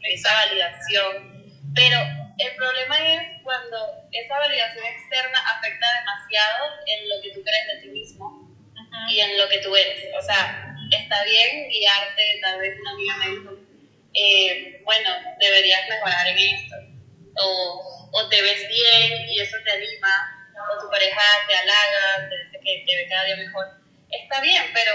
esa 0.00 0.34
validación, 0.34 1.52
pero 1.74 1.98
el 2.38 2.54
problema 2.56 2.98
es 3.00 3.42
cuando 3.42 4.08
esa 4.12 4.38
validación 4.38 4.84
externa 4.84 5.38
afecta 5.56 5.86
demasiado 6.00 6.66
en 6.86 7.08
lo 7.08 7.22
que 7.22 7.30
tú 7.30 7.42
crees 7.42 7.66
de 7.68 7.82
ti 7.82 7.88
mismo 7.88 8.46
y 9.08 9.20
en 9.20 9.38
lo 9.38 9.48
que 9.48 9.58
tú 9.58 9.74
eres. 9.74 10.04
O 10.18 10.22
sea, 10.22 10.76
está 10.90 11.24
bien 11.24 11.68
guiarte, 11.68 12.40
tal 12.42 12.60
vez 12.60 12.78
una 12.80 12.90
amiga 12.92 13.16
me 13.16 13.30
dijo, 13.30 13.50
eh, 14.14 14.80
bueno, 14.84 15.10
deberías 15.38 15.88
mejorar 15.88 16.26
en 16.26 16.38
esto. 16.38 16.76
O, 17.38 18.10
o 18.12 18.28
te 18.28 18.40
ves 18.42 18.68
bien 18.68 19.28
y 19.28 19.40
eso 19.40 19.56
te 19.64 19.72
anima, 19.72 20.50
o 20.72 20.80
tu 20.80 20.90
pareja 20.90 21.20
te 21.48 21.54
halaga, 21.54 22.28
te 22.28 22.44
dice 22.44 22.60
que 22.64 22.84
te 22.86 22.96
ve 22.96 23.08
cada 23.08 23.24
día 23.24 23.36
mejor, 23.36 23.66
está 24.10 24.40
bien, 24.40 24.62
pero 24.72 24.92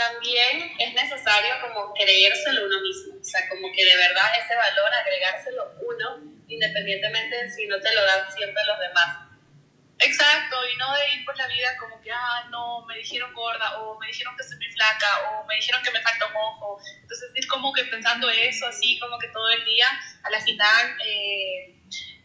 también 0.00 0.72
es 0.78 0.94
necesario 0.94 1.60
como 1.60 1.92
creérselo 1.92 2.64
uno 2.64 2.80
mismo, 2.80 3.20
o 3.20 3.24
sea, 3.24 3.46
como 3.50 3.70
que 3.70 3.84
de 3.84 3.96
verdad 3.96 4.32
ese 4.38 4.56
valor 4.56 4.94
agregárselo 4.94 5.72
uno, 5.82 6.32
independientemente 6.48 7.36
de 7.36 7.50
si 7.50 7.66
no 7.66 7.78
te 7.80 7.94
lo 7.94 8.02
dan 8.06 8.32
siempre 8.32 8.62
los 8.64 8.78
demás. 8.80 9.30
Exacto, 9.98 10.56
y 10.66 10.76
no 10.78 10.96
de 10.96 11.14
ir 11.14 11.24
por 11.26 11.36
la 11.36 11.46
vida 11.48 11.76
como 11.78 12.00
que, 12.00 12.10
ah, 12.10 12.48
no, 12.50 12.86
me 12.86 12.96
dijeron 12.96 13.34
gorda, 13.34 13.78
o 13.80 13.98
me 13.98 14.06
dijeron 14.06 14.34
que 14.34 14.44
soy 14.44 14.56
muy 14.56 14.72
flaca, 14.72 15.28
o 15.28 15.44
me 15.44 15.56
dijeron 15.56 15.82
que 15.82 15.90
me 15.90 16.00
falta 16.00 16.26
un 16.26 16.36
ojo. 16.36 16.80
Entonces, 17.02 17.30
ir 17.34 17.46
como 17.46 17.70
que 17.74 17.84
pensando 17.84 18.30
eso, 18.30 18.66
así 18.66 18.98
como 18.98 19.18
que 19.18 19.28
todo 19.28 19.50
el 19.50 19.62
día, 19.66 19.86
a 20.22 20.30
la 20.30 20.40
final, 20.40 20.96
eh, 21.04 21.76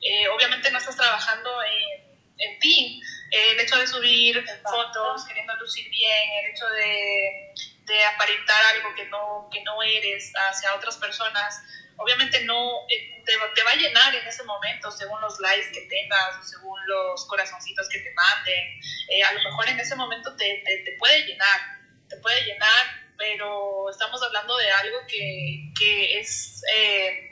eh, 0.01 0.27
obviamente 0.29 0.71
no 0.71 0.77
estás 0.77 0.95
trabajando 0.95 1.51
en, 1.63 2.15
en 2.37 2.59
ti. 2.59 3.01
el 3.31 3.59
hecho 3.59 3.77
de 3.77 3.87
subir 3.87 4.45
fotos, 4.63 5.25
queriendo 5.25 5.55
lucir 5.55 5.89
bien, 5.89 6.23
el 6.43 6.51
hecho 6.51 6.67
de, 6.67 7.53
de 7.85 8.03
aparentar 8.03 8.65
algo 8.75 8.93
que 8.95 9.05
no, 9.05 9.49
que 9.51 9.61
no 9.63 9.81
eres 9.83 10.31
hacia 10.35 10.75
otras 10.75 10.97
personas, 10.97 11.61
obviamente 11.97 12.43
no 12.43 12.81
eh, 12.89 13.21
te, 13.25 13.33
te, 13.55 13.63
va 13.63 13.71
a 13.71 13.75
llenar 13.75 14.15
en 14.15 14.27
ese 14.27 14.43
momento 14.43 14.91
según 14.91 15.21
los 15.21 15.39
likes 15.39 15.71
que 15.71 15.81
tengas 15.81 16.37
o 16.39 16.43
según 16.43 16.79
los 16.87 17.25
corazoncitos 17.27 17.87
que 17.89 17.99
te 17.99 18.13
manden. 18.13 18.79
Eh, 19.09 19.23
a 19.23 19.33
lo 19.33 19.43
mejor 19.43 19.69
en 19.69 19.79
ese 19.79 19.95
momento 19.95 20.35
te, 20.35 20.63
te, 20.65 20.77
te, 20.79 20.97
puede 20.97 21.25
llenar, 21.25 21.59
te 22.09 22.17
puede 22.17 22.43
llenar, 22.43 23.13
pero 23.17 23.89
estamos 23.89 24.21
hablando 24.23 24.57
de 24.57 24.71
algo 24.71 24.99
que, 25.07 25.71
que 25.77 26.19
es... 26.19 26.61
Eh, 26.73 27.31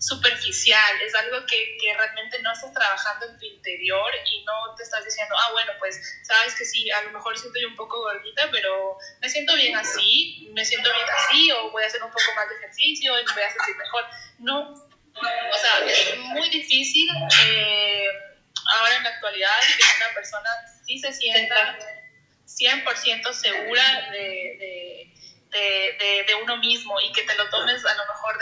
superficial, 0.00 1.00
es 1.02 1.14
algo 1.14 1.44
que, 1.46 1.76
que, 1.78 1.94
realmente 1.94 2.40
no 2.40 2.52
estás 2.52 2.72
trabajando 2.72 3.26
en 3.26 3.38
tu 3.38 3.44
interior 3.44 4.10
y 4.32 4.42
no 4.44 4.74
te 4.74 4.82
estás 4.82 5.04
diciendo, 5.04 5.34
ah, 5.38 5.52
bueno, 5.52 5.72
pues 5.78 6.00
sabes 6.22 6.54
que 6.54 6.64
sí, 6.64 6.90
a 6.90 7.02
lo 7.02 7.10
mejor 7.12 7.38
siento 7.38 7.60
yo 7.60 7.68
un 7.68 7.76
poco 7.76 8.00
gordita, 8.00 8.48
pero 8.50 8.96
me 9.20 9.28
siento 9.28 9.54
bien 9.56 9.76
así, 9.76 10.48
me 10.52 10.64
siento 10.64 10.90
bien 10.90 11.06
así, 11.16 11.52
o 11.52 11.70
voy 11.70 11.84
a 11.84 11.86
hacer 11.86 12.02
un 12.02 12.10
poco 12.10 12.34
más 12.34 12.48
de 12.48 12.56
ejercicio 12.56 13.12
y 13.20 13.24
me 13.26 13.32
voy 13.32 13.42
a 13.42 13.50
sentir 13.50 13.76
mejor. 13.76 14.04
No, 14.38 14.72
o 14.72 15.58
sea, 15.58 15.86
es 15.86 16.16
muy 16.18 16.48
difícil 16.48 17.08
eh, 17.46 18.06
ahora 18.78 18.96
en 18.96 19.02
la 19.02 19.10
actualidad 19.10 19.58
que 19.76 20.04
una 20.04 20.14
persona 20.14 20.50
sí 20.84 20.98
se 20.98 21.12
sienta 21.12 21.78
100% 22.46 23.32
segura 23.32 24.10
de, 24.12 25.08
de, 25.50 25.96
de, 25.98 26.24
de, 26.26 26.34
uno 26.42 26.56
mismo 26.58 27.00
y 27.00 27.12
que 27.12 27.22
te 27.22 27.34
lo 27.34 27.48
tomes 27.50 27.84
a 27.84 27.94
lo 27.94 28.06
mejor 28.06 28.38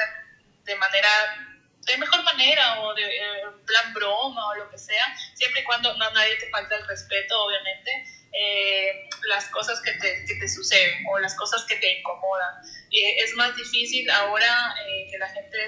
de, 0.64 0.76
manera 0.76 1.47
de 1.88 1.96
mejor 1.96 2.22
manera 2.22 2.80
o 2.82 2.94
de 2.94 3.02
eh, 3.02 3.42
plan 3.66 3.92
broma 3.94 4.48
o 4.48 4.54
lo 4.56 4.70
que 4.70 4.78
sea, 4.78 5.04
siempre 5.34 5.62
y 5.62 5.64
cuando 5.64 5.96
no 5.96 6.10
nadie 6.10 6.36
te 6.36 6.50
falta 6.50 6.76
el 6.76 6.86
respeto, 6.86 7.44
obviamente, 7.44 7.90
eh, 8.32 9.08
las 9.28 9.46
cosas 9.48 9.80
que 9.80 9.92
te, 9.92 10.24
que 10.26 10.34
te, 10.34 10.48
suceden 10.48 11.04
o 11.10 11.18
las 11.18 11.34
cosas 11.34 11.64
que 11.64 11.76
te 11.76 11.98
incomodan. 11.98 12.54
Eh, 12.92 13.24
es 13.24 13.34
más 13.34 13.56
difícil 13.56 14.08
ahora 14.10 14.74
que 15.10 15.18
la 15.18 15.28
gente, 15.28 15.58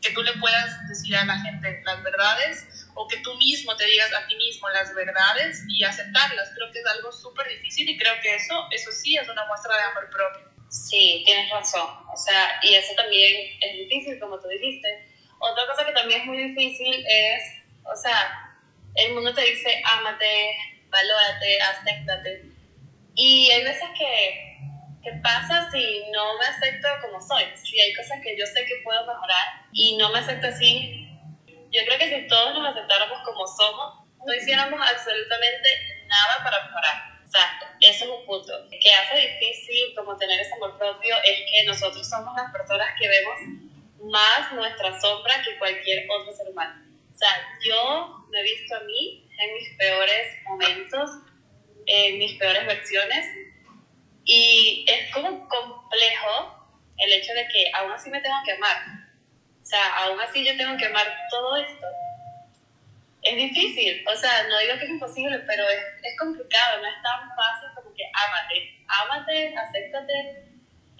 que 0.00 0.10
tú 0.10 0.22
le 0.22 0.32
puedas 0.34 0.88
decir 0.88 1.16
a 1.16 1.24
la 1.24 1.38
gente 1.40 1.82
las 1.84 2.02
verdades 2.02 2.86
o 2.94 3.08
que 3.08 3.18
tú 3.18 3.34
mismo 3.36 3.76
te 3.76 3.84
digas 3.86 4.12
a 4.14 4.26
ti 4.26 4.36
mismo 4.36 4.68
las 4.70 4.94
verdades 4.94 5.64
y 5.68 5.82
aceptarlas. 5.82 6.50
Creo 6.54 6.70
que 6.72 6.78
es 6.78 6.86
algo 6.86 7.10
súper 7.10 7.48
difícil 7.48 7.88
y 7.88 7.98
creo 7.98 8.14
que 8.22 8.34
eso, 8.34 8.68
eso 8.70 8.92
sí 8.92 9.16
es 9.16 9.28
una 9.28 9.44
muestra 9.46 9.76
de 9.76 9.82
amor 9.82 10.08
propio. 10.10 10.52
Sí, 10.68 11.22
tienes 11.26 11.50
razón. 11.50 11.88
O 12.12 12.16
sea, 12.16 12.58
y 12.62 12.74
eso 12.74 12.94
también 12.94 13.58
es 13.60 13.72
difícil, 13.76 14.18
como 14.18 14.40
tú 14.40 14.48
dijiste 14.48 15.11
otra 15.42 15.66
cosa 15.66 15.84
que 15.84 15.92
también 15.92 16.20
es 16.20 16.26
muy 16.26 16.38
difícil 16.38 17.04
es, 17.06 17.42
o 17.84 17.96
sea, 17.96 18.54
el 18.94 19.14
mundo 19.14 19.34
te 19.34 19.42
dice, 19.42 19.82
ámate, 19.84 20.56
valórate, 20.88 21.60
acéptate. 21.60 22.42
Y 23.14 23.50
hay 23.50 23.64
veces 23.64 23.88
que, 23.98 24.58
¿qué 25.02 25.12
pasa 25.22 25.68
si 25.70 26.04
no 26.12 26.38
me 26.38 26.46
acepto 26.46 26.88
como 27.00 27.20
soy? 27.20 27.44
Si 27.56 27.80
hay 27.80 27.92
cosas 27.94 28.20
que 28.22 28.38
yo 28.38 28.46
sé 28.46 28.64
que 28.66 28.82
puedo 28.84 29.00
mejorar 29.04 29.66
y 29.72 29.96
no 29.96 30.10
me 30.10 30.20
acepto 30.20 30.46
así, 30.46 31.08
yo 31.72 31.80
creo 31.86 31.98
que 31.98 32.08
si 32.08 32.26
todos 32.28 32.54
nos 32.54 32.70
aceptáramos 32.70 33.18
como 33.24 33.46
somos, 33.46 34.04
no 34.24 34.34
hiciéramos 34.34 34.80
absolutamente 34.80 35.68
nada 36.06 36.44
para 36.44 36.64
mejorar. 36.66 37.18
O 37.26 37.28
sea, 37.28 37.58
eso 37.80 38.04
es 38.04 38.10
un 38.10 38.26
punto. 38.26 38.52
Que 38.70 38.94
hace 38.94 39.16
difícil 39.16 39.94
como 39.96 40.16
tener 40.16 40.38
ese 40.38 40.54
amor 40.54 40.78
propio 40.78 41.16
es 41.24 41.40
que 41.50 41.64
nosotros 41.66 42.08
somos 42.08 42.32
las 42.36 42.52
personas 42.52 42.88
que 43.00 43.08
vemos 43.08 43.71
más 44.02 44.52
nuestra 44.52 44.98
sombra 45.00 45.42
que 45.44 45.58
cualquier 45.58 46.06
otro 46.10 46.32
ser 46.32 46.48
humano. 46.50 46.82
O 47.12 47.16
sea, 47.16 47.30
yo 47.64 48.26
me 48.30 48.40
he 48.40 48.42
visto 48.42 48.74
a 48.74 48.80
mí 48.80 49.28
en 49.38 49.54
mis 49.54 49.76
peores 49.76 50.38
momentos, 50.44 51.10
en 51.86 52.18
mis 52.18 52.34
peores 52.38 52.66
versiones, 52.66 53.26
y 54.24 54.84
es 54.88 55.12
como 55.12 55.48
complejo 55.48 56.62
el 56.98 57.12
hecho 57.12 57.32
de 57.34 57.46
que 57.48 57.70
aún 57.74 57.92
así 57.92 58.10
me 58.10 58.20
tengo 58.20 58.36
que 58.44 58.52
amar. 58.52 58.76
O 59.62 59.66
sea, 59.66 59.96
aún 60.04 60.20
así 60.20 60.44
yo 60.44 60.56
tengo 60.56 60.76
que 60.76 60.86
amar 60.86 61.06
todo 61.30 61.56
esto. 61.56 61.86
Es 63.22 63.36
difícil, 63.36 64.04
o 64.08 64.16
sea, 64.16 64.48
no 64.48 64.58
digo 64.58 64.78
que 64.78 64.84
es 64.84 64.90
imposible, 64.90 65.38
pero 65.46 65.62
es, 65.68 65.84
es 66.02 66.18
complicado, 66.18 66.82
no 66.82 66.88
es 66.88 67.02
tan 67.02 67.28
fácil 67.36 67.68
como 67.76 67.94
que 67.94 68.02
ámate, 68.12 68.84
ámate, 68.88 69.56
acéptate, 69.56 70.51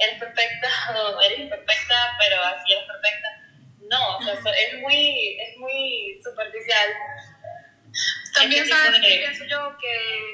eres 0.05 0.19
perfecta 0.19 0.69
o 0.97 1.21
eres 1.21 1.41
imperfecta, 1.41 2.17
pero 2.19 2.43
así 2.43 2.73
eres 2.73 2.87
perfecta. 2.87 3.29
No, 3.91 4.17
o 4.19 4.23
sea, 4.23 4.53
es 4.53 4.81
muy, 4.81 5.39
es 5.41 5.59
muy 5.59 6.21
superficial. 6.23 6.89
También 8.35 8.67
sabes 8.67 9.01
que 9.01 9.19
pienso 9.19 9.45
yo 9.45 9.77
que 9.79 10.33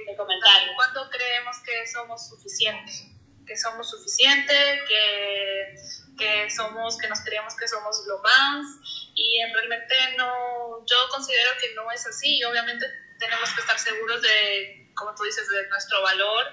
cuando 0.77 1.11
creemos 1.11 1.57
que 1.65 1.87
somos 1.87 2.29
suficientes, 2.29 3.07
que 3.47 3.57
somos 3.57 3.91
suficientes, 3.91 4.81
que, 4.89 5.75
que 6.17 6.51
somos, 6.51 6.99
que 6.99 7.09
nos 7.09 7.21
creemos 7.23 7.57
que 7.57 7.67
somos 7.67 8.05
lo 8.07 8.21
más, 8.23 8.67
y 9.15 9.41
en 9.41 9.53
realmente 9.53 9.95
no, 10.17 10.85
yo 10.87 10.97
considero 11.11 11.51
que 11.61 11.75
no 11.75 11.91
es 11.91 12.07
así. 12.07 12.43
Obviamente 12.45 12.87
tenemos 13.19 13.51
que 13.55 13.61
estar 13.61 13.79
seguros 13.79 14.23
de, 14.23 14.93
como 14.95 15.15
tú 15.15 15.25
dices, 15.25 15.49
de 15.49 15.69
nuestro 15.69 16.03
valor, 16.03 16.47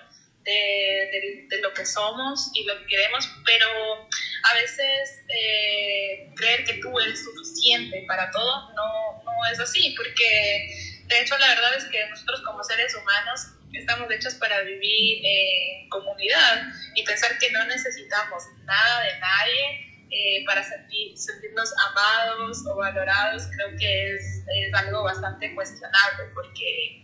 de, 0.45 1.47
de, 1.49 1.61
lo 1.61 1.73
que 1.73 1.85
somos 1.85 2.51
y 2.53 2.63
lo 2.65 2.77
que 2.79 2.85
queremos, 2.85 3.27
pero 3.45 3.67
a 4.43 4.53
veces 4.53 5.23
eh, 5.27 6.31
creer 6.35 6.63
que 6.65 6.73
tú 6.75 6.97
eres 6.99 7.23
suficiente 7.23 8.05
para 8.07 8.29
todo 8.31 8.73
no, 8.73 9.23
no 9.23 9.45
es 9.51 9.59
así, 9.59 9.93
porque 9.97 10.69
de 11.05 11.21
hecho 11.21 11.37
la 11.37 11.47
verdad 11.47 11.75
es 11.77 11.85
que 11.85 12.07
nosotros 12.09 12.41
como 12.45 12.63
seres 12.63 12.95
humanos 12.95 13.47
estamos 13.73 14.09
hechos 14.11 14.35
para 14.35 14.61
vivir 14.61 15.21
en 15.23 15.89
comunidad 15.89 16.67
y 16.93 17.03
pensar 17.03 17.37
que 17.39 17.51
no 17.51 17.65
necesitamos 17.65 18.43
nada 18.63 19.03
de 19.03 19.19
nadie 19.19 19.85
eh, 20.11 20.45
para 20.45 20.63
sentir, 20.63 21.17
sentirnos 21.17 21.73
amados 21.89 22.63
o 22.67 22.75
valorados, 22.75 23.43
creo 23.55 23.75
que 23.77 24.13
es, 24.13 24.43
es, 24.47 24.73
algo 24.73 25.03
bastante 25.03 25.53
cuestionable 25.55 26.25
porque, 26.33 27.03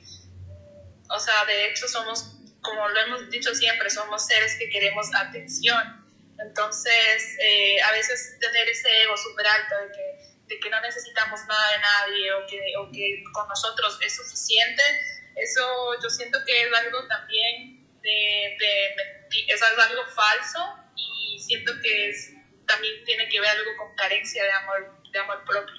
o 1.10 1.20
sea, 1.20 1.44
de 1.46 1.68
hecho 1.68 1.88
somos 1.88 2.41
como 2.62 2.88
lo 2.88 3.00
hemos 3.02 3.30
dicho 3.30 3.54
siempre, 3.56 3.90
somos 3.90 4.26
seres 4.26 4.56
que 4.58 4.70
queremos 4.70 5.10
atención. 5.16 6.02
Entonces, 6.40 7.38
eh, 7.40 7.82
a 7.82 7.92
veces 7.92 8.38
tener 8.40 8.68
ese 8.70 9.04
ego 9.04 9.16
súper 9.18 9.48
alto 9.48 9.76
de 9.78 9.92
que, 9.92 10.56
de 10.56 10.60
que, 10.60 10.70
no 10.70 10.82
necesitamos 10.82 11.40
nada 11.48 11.72
de 11.72 11.80
nadie 11.80 12.34
o 12.34 12.46
que, 12.48 12.60
o 12.78 12.92
que, 12.92 13.24
con 13.34 13.48
nosotros 13.48 14.00
es 14.02 14.16
suficiente, 14.16 14.84
eso 15.36 15.62
yo 16.02 16.10
siento 16.10 16.40
que 16.46 16.64
es 16.64 16.74
algo 16.74 17.08
también 17.08 17.88
de, 18.02 18.58
de, 18.60 18.96
es 19.48 19.62
algo 19.62 20.06
falso 20.08 20.60
y 20.96 21.40
siento 21.40 21.74
que 21.82 22.10
es, 22.10 22.34
también 22.68 23.04
tiene 23.06 23.30
que 23.30 23.40
ver 23.40 23.50
algo 23.50 23.78
con 23.78 23.96
carencia 23.96 24.44
de 24.44 24.52
amor, 24.52 25.02
de 25.12 25.20
amor 25.20 25.46
propio. 25.46 25.76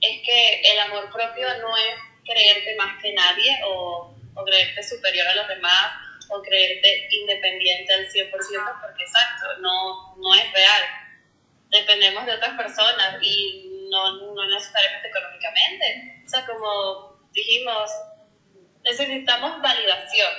Es 0.00 0.22
que 0.24 0.60
el 0.72 0.78
amor 0.80 1.10
propio 1.12 1.46
no 1.58 1.76
es 1.76 1.94
creerte 2.24 2.74
más 2.76 3.02
que 3.02 3.12
nadie 3.12 3.60
o, 3.66 4.16
o 4.34 4.44
creerte 4.44 4.82
superior 4.82 5.26
a 5.28 5.34
los 5.34 5.48
demás 5.48 6.09
o 6.30 6.42
creerte 6.42 7.08
independiente 7.10 7.92
al 7.92 8.08
100%, 8.08 8.30
porque 8.80 9.02
exacto, 9.02 9.58
no, 9.60 10.16
no 10.16 10.34
es 10.34 10.52
real. 10.52 10.82
Dependemos 11.70 12.26
de 12.26 12.32
otras 12.32 12.56
personas 12.56 13.18
y 13.22 13.88
no, 13.90 14.34
no 14.34 14.46
necesariamente 14.48 15.08
económicamente. 15.08 16.22
O 16.24 16.28
sea, 16.28 16.46
como 16.46 17.28
dijimos, 17.32 17.90
necesitamos 18.84 19.60
validación, 19.60 20.32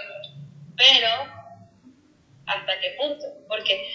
pero 0.76 1.10
¿hasta 2.48 2.80
qué 2.80 2.96
punto? 3.00 3.26
Porque 3.48 3.88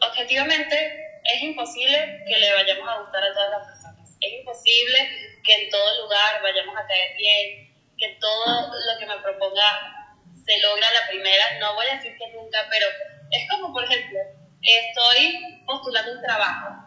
objetivamente 0.00 1.20
es 1.24 1.42
imposible 1.42 2.24
que 2.26 2.38
le 2.38 2.52
vayamos 2.52 2.88
a 2.88 3.00
gustar 3.00 3.24
a 3.24 3.34
todas 3.34 3.50
las 3.50 3.66
personas. 3.66 4.16
Es 4.20 4.32
imposible 4.32 5.38
que 5.42 5.54
en 5.54 5.70
todo 5.70 6.02
lugar 6.02 6.42
vayamos 6.42 6.76
a 6.76 6.86
caer 6.86 7.16
bien, 7.16 7.74
que 7.98 8.16
todo 8.20 8.72
lo 8.72 8.98
que 8.98 9.06
me 9.06 9.16
proponga 9.18 10.03
se 10.44 10.60
logra 10.60 10.86
la 10.92 11.08
primera, 11.08 11.58
no 11.58 11.74
voy 11.74 11.86
a 11.86 11.96
decir 11.96 12.16
que 12.18 12.32
nunca, 12.32 12.66
pero 12.70 12.86
es 13.30 13.48
como, 13.48 13.72
por 13.72 13.84
ejemplo, 13.84 14.18
estoy 14.60 15.62
postulando 15.66 16.12
un 16.12 16.22
trabajo 16.22 16.84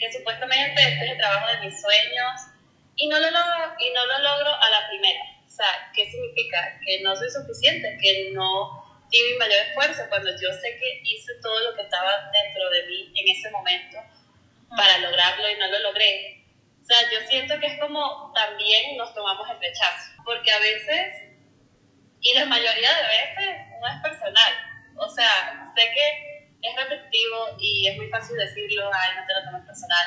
que 0.00 0.12
supuestamente 0.12 0.80
este 0.80 1.04
es 1.04 1.10
el 1.12 1.18
trabajo 1.18 1.46
de 1.52 1.66
mis 1.66 1.80
sueños 1.80 2.32
y 2.96 3.08
no 3.08 3.18
lo 3.18 3.30
logro, 3.30 3.74
y 3.78 3.90
no 3.92 4.06
lo 4.06 4.18
logro 4.18 4.50
a 4.54 4.70
la 4.70 4.88
primera. 4.88 5.20
O 5.46 5.50
sea, 5.50 5.90
¿qué 5.94 6.10
significa? 6.10 6.80
Que 6.84 7.00
no 7.02 7.14
soy 7.14 7.30
suficiente, 7.30 7.98
que 8.00 8.30
no 8.32 9.04
di 9.10 9.18
mi 9.32 9.38
mayor 9.38 9.58
esfuerzo 9.68 10.06
cuando 10.08 10.30
yo 10.30 10.52
sé 10.52 10.78
que 10.78 11.00
hice 11.04 11.32
todo 11.42 11.58
lo 11.60 11.76
que 11.76 11.82
estaba 11.82 12.30
dentro 12.32 12.70
de 12.70 12.86
mí 12.86 13.12
en 13.14 13.36
ese 13.36 13.50
momento 13.50 13.98
para 14.76 14.98
lograrlo 14.98 15.50
y 15.50 15.58
no 15.58 15.66
lo 15.68 15.78
logré. 15.80 16.44
O 16.80 16.84
sea, 16.84 16.98
yo 17.10 17.26
siento 17.28 17.58
que 17.60 17.66
es 17.66 17.80
como 17.80 18.32
también 18.34 18.96
nos 18.96 19.14
tomamos 19.14 19.48
el 19.50 19.60
rechazo, 19.60 20.12
porque 20.24 20.50
a 20.50 20.58
veces, 20.58 21.29
y 22.20 22.34
la 22.34 22.46
mayoría 22.46 22.90
de 22.94 23.02
veces, 23.02 23.56
no 23.80 23.86
es 23.88 24.02
personal. 24.02 24.52
O 24.96 25.08
sea, 25.08 25.72
sé 25.74 25.82
que 25.94 26.40
es 26.62 26.76
repetitivo 26.76 27.56
y 27.58 27.88
es 27.88 27.96
muy 27.96 28.08
fácil 28.08 28.36
decirlo, 28.36 28.90
ay, 28.92 29.16
no 29.16 29.26
te 29.26 29.34
lo 29.34 29.44
tomes 29.50 29.66
personal, 29.66 30.06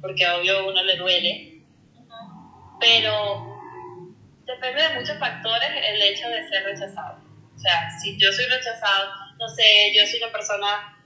porque 0.00 0.28
obvio 0.28 0.58
a 0.58 0.66
uno 0.66 0.82
le 0.82 0.96
duele. 0.96 1.62
Pero 2.80 3.54
depende 4.44 4.82
de 4.82 5.00
muchos 5.00 5.18
factores 5.18 5.70
el 5.70 6.02
hecho 6.02 6.28
de 6.28 6.46
ser 6.48 6.64
rechazado. 6.64 7.22
O 7.54 7.58
sea, 7.58 7.88
si 7.98 8.18
yo 8.18 8.30
soy 8.32 8.44
rechazado, 8.46 9.10
no 9.38 9.48
sé, 9.48 9.92
yo 9.96 10.06
soy 10.06 10.22
una 10.22 10.32
persona 10.32 10.98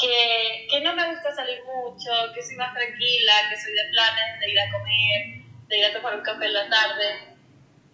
que, 0.00 0.68
que 0.70 0.80
no 0.82 0.94
me 0.94 1.08
gusta 1.10 1.34
salir 1.34 1.58
mucho, 1.64 2.10
que 2.34 2.42
soy 2.42 2.56
más 2.56 2.72
tranquila, 2.74 3.32
que 3.50 3.56
soy 3.56 3.72
de 3.72 3.90
planes 3.90 4.40
de 4.40 4.50
ir 4.50 4.60
a 4.60 4.70
comer, 4.70 5.66
de 5.68 5.78
ir 5.78 5.84
a 5.84 5.92
tomar 5.92 6.14
un 6.14 6.22
café 6.22 6.46
en 6.46 6.52
la 6.52 6.68
tarde. 6.68 7.35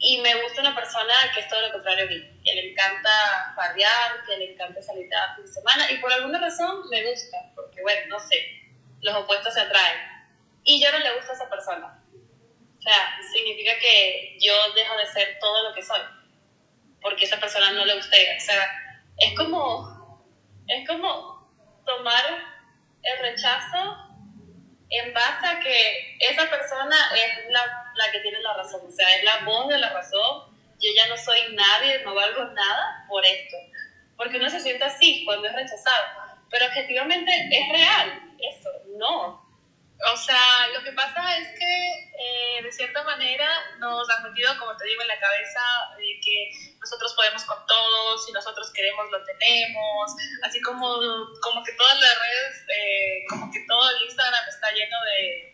Y 0.05 0.21
me 0.21 0.43
gusta 0.43 0.63
una 0.63 0.75
persona 0.75 1.15
que 1.33 1.41
es 1.41 1.49
todo 1.49 1.61
lo 1.61 1.73
contrario 1.73 2.05
a 2.05 2.09
mí, 2.09 2.41
que 2.45 2.55
le 2.55 2.73
encanta 2.73 3.53
farrear, 3.55 4.25
que 4.27 4.37
le 4.37 4.53
encanta 4.53 4.83
salir 4.83 5.09
cada 5.09 5.37
fin 5.37 5.47
de 5.47 5.53
semana. 5.53 5.91
Y 5.93 5.99
por 5.99 6.13
alguna 6.13 6.41
razón 6.41 6.91
me 6.91 7.09
gusta, 7.09 7.39
porque 7.55 7.81
bueno, 7.83 8.01
no 8.09 8.19
sé, 8.19 8.63
los 9.01 9.15
opuestos 9.15 9.55
se 9.55 9.61
atraen. 9.61 10.01
Y 10.65 10.83
yo 10.83 10.91
no 10.91 10.99
le 10.99 11.15
gusta 11.15 11.33
a 11.33 11.35
esa 11.37 11.49
persona. 11.49 12.03
O 12.79 12.83
sea, 12.83 13.19
significa 13.33 13.79
que 13.79 14.37
yo 14.41 14.53
dejo 14.75 14.97
de 14.97 15.07
ser 15.07 15.39
todo 15.41 15.69
lo 15.69 15.75
que 15.75 15.83
soy 15.83 16.01
porque 17.03 17.25
esa 17.25 17.39
persona 17.39 17.73
no 17.73 17.85
le 17.85 17.97
gusta. 17.97 18.17
O 18.17 18.41
sea, 18.41 18.63
es 19.19 19.37
como, 19.37 20.25
es 20.69 20.89
como 20.89 21.53
tomar 21.85 22.25
el 23.03 23.19
rechazo 23.19 24.12
en 24.93 25.13
base 25.15 25.47
a 25.47 25.59
que 25.61 26.17
esa 26.21 26.49
persona 26.51 26.97
es 27.17 27.51
la, 27.51 27.93
la 27.95 28.13
que 28.13 28.21
tiene 28.21 28.41
la 28.41 28.55
razón, 28.55 28.83
o 28.87 28.91
sea, 28.91 29.09
es 29.17 29.25
la 29.25 29.39
voz 29.45 29.69
de 29.69 29.79
la 29.79 29.91
razón. 29.91 30.53
Yo 30.79 30.91
ya 30.95 31.09
no 31.09 31.17
soy 31.17 31.55
nadie, 31.55 32.03
no 32.05 32.15
valgo 32.15 32.45
nada 32.45 33.05
por 33.09 33.25
esto. 33.25 33.57
Porque 34.17 34.37
uno 34.37 34.51
se 34.51 34.61
siente 34.61 34.85
así 34.85 35.25
cuando 35.25 35.49
es 35.49 35.55
rechazado. 35.55 36.05
Pero 36.51 36.67
objetivamente 36.67 37.33
es 37.51 37.69
real, 37.71 38.23
eso, 38.39 38.71
no. 38.99 39.42
O 40.11 40.17
sea, 40.17 40.67
lo 40.75 40.83
que 40.83 40.93
pasa 40.93 41.39
es 41.39 41.49
que 41.57 42.11
eh, 42.19 42.63
de 42.63 42.73
cierta 42.73 43.05
manera 43.05 43.49
nos 43.79 44.09
han 44.11 44.25
metido, 44.25 44.57
como 44.59 44.77
te 44.77 44.87
digo, 44.87 45.03
en 45.03 45.09
la 45.09 45.19
cabeza 45.19 45.61
de 45.97 46.21
que 46.21 46.51
nosotros 46.81 47.15
podemos 47.15 47.45
con 47.45 47.65
todo, 47.67 48.19
si 48.19 48.33
nosotros 48.33 48.73
queremos 48.73 49.11
lo 49.13 49.23
tenemos, 49.25 50.13
así 50.43 50.61
como, 50.61 50.99
como 51.41 51.63
que 51.63 51.73
todas 51.73 52.01
las 52.01 52.19
redes, 52.19 52.65
eh, 52.69 53.25
como 53.29 53.53
que 53.53 53.65
todo 53.69 53.91
el 53.91 54.03
Instagram 54.03 54.49
está 54.49 54.73
lleno 54.73 54.97
de, 55.05 55.53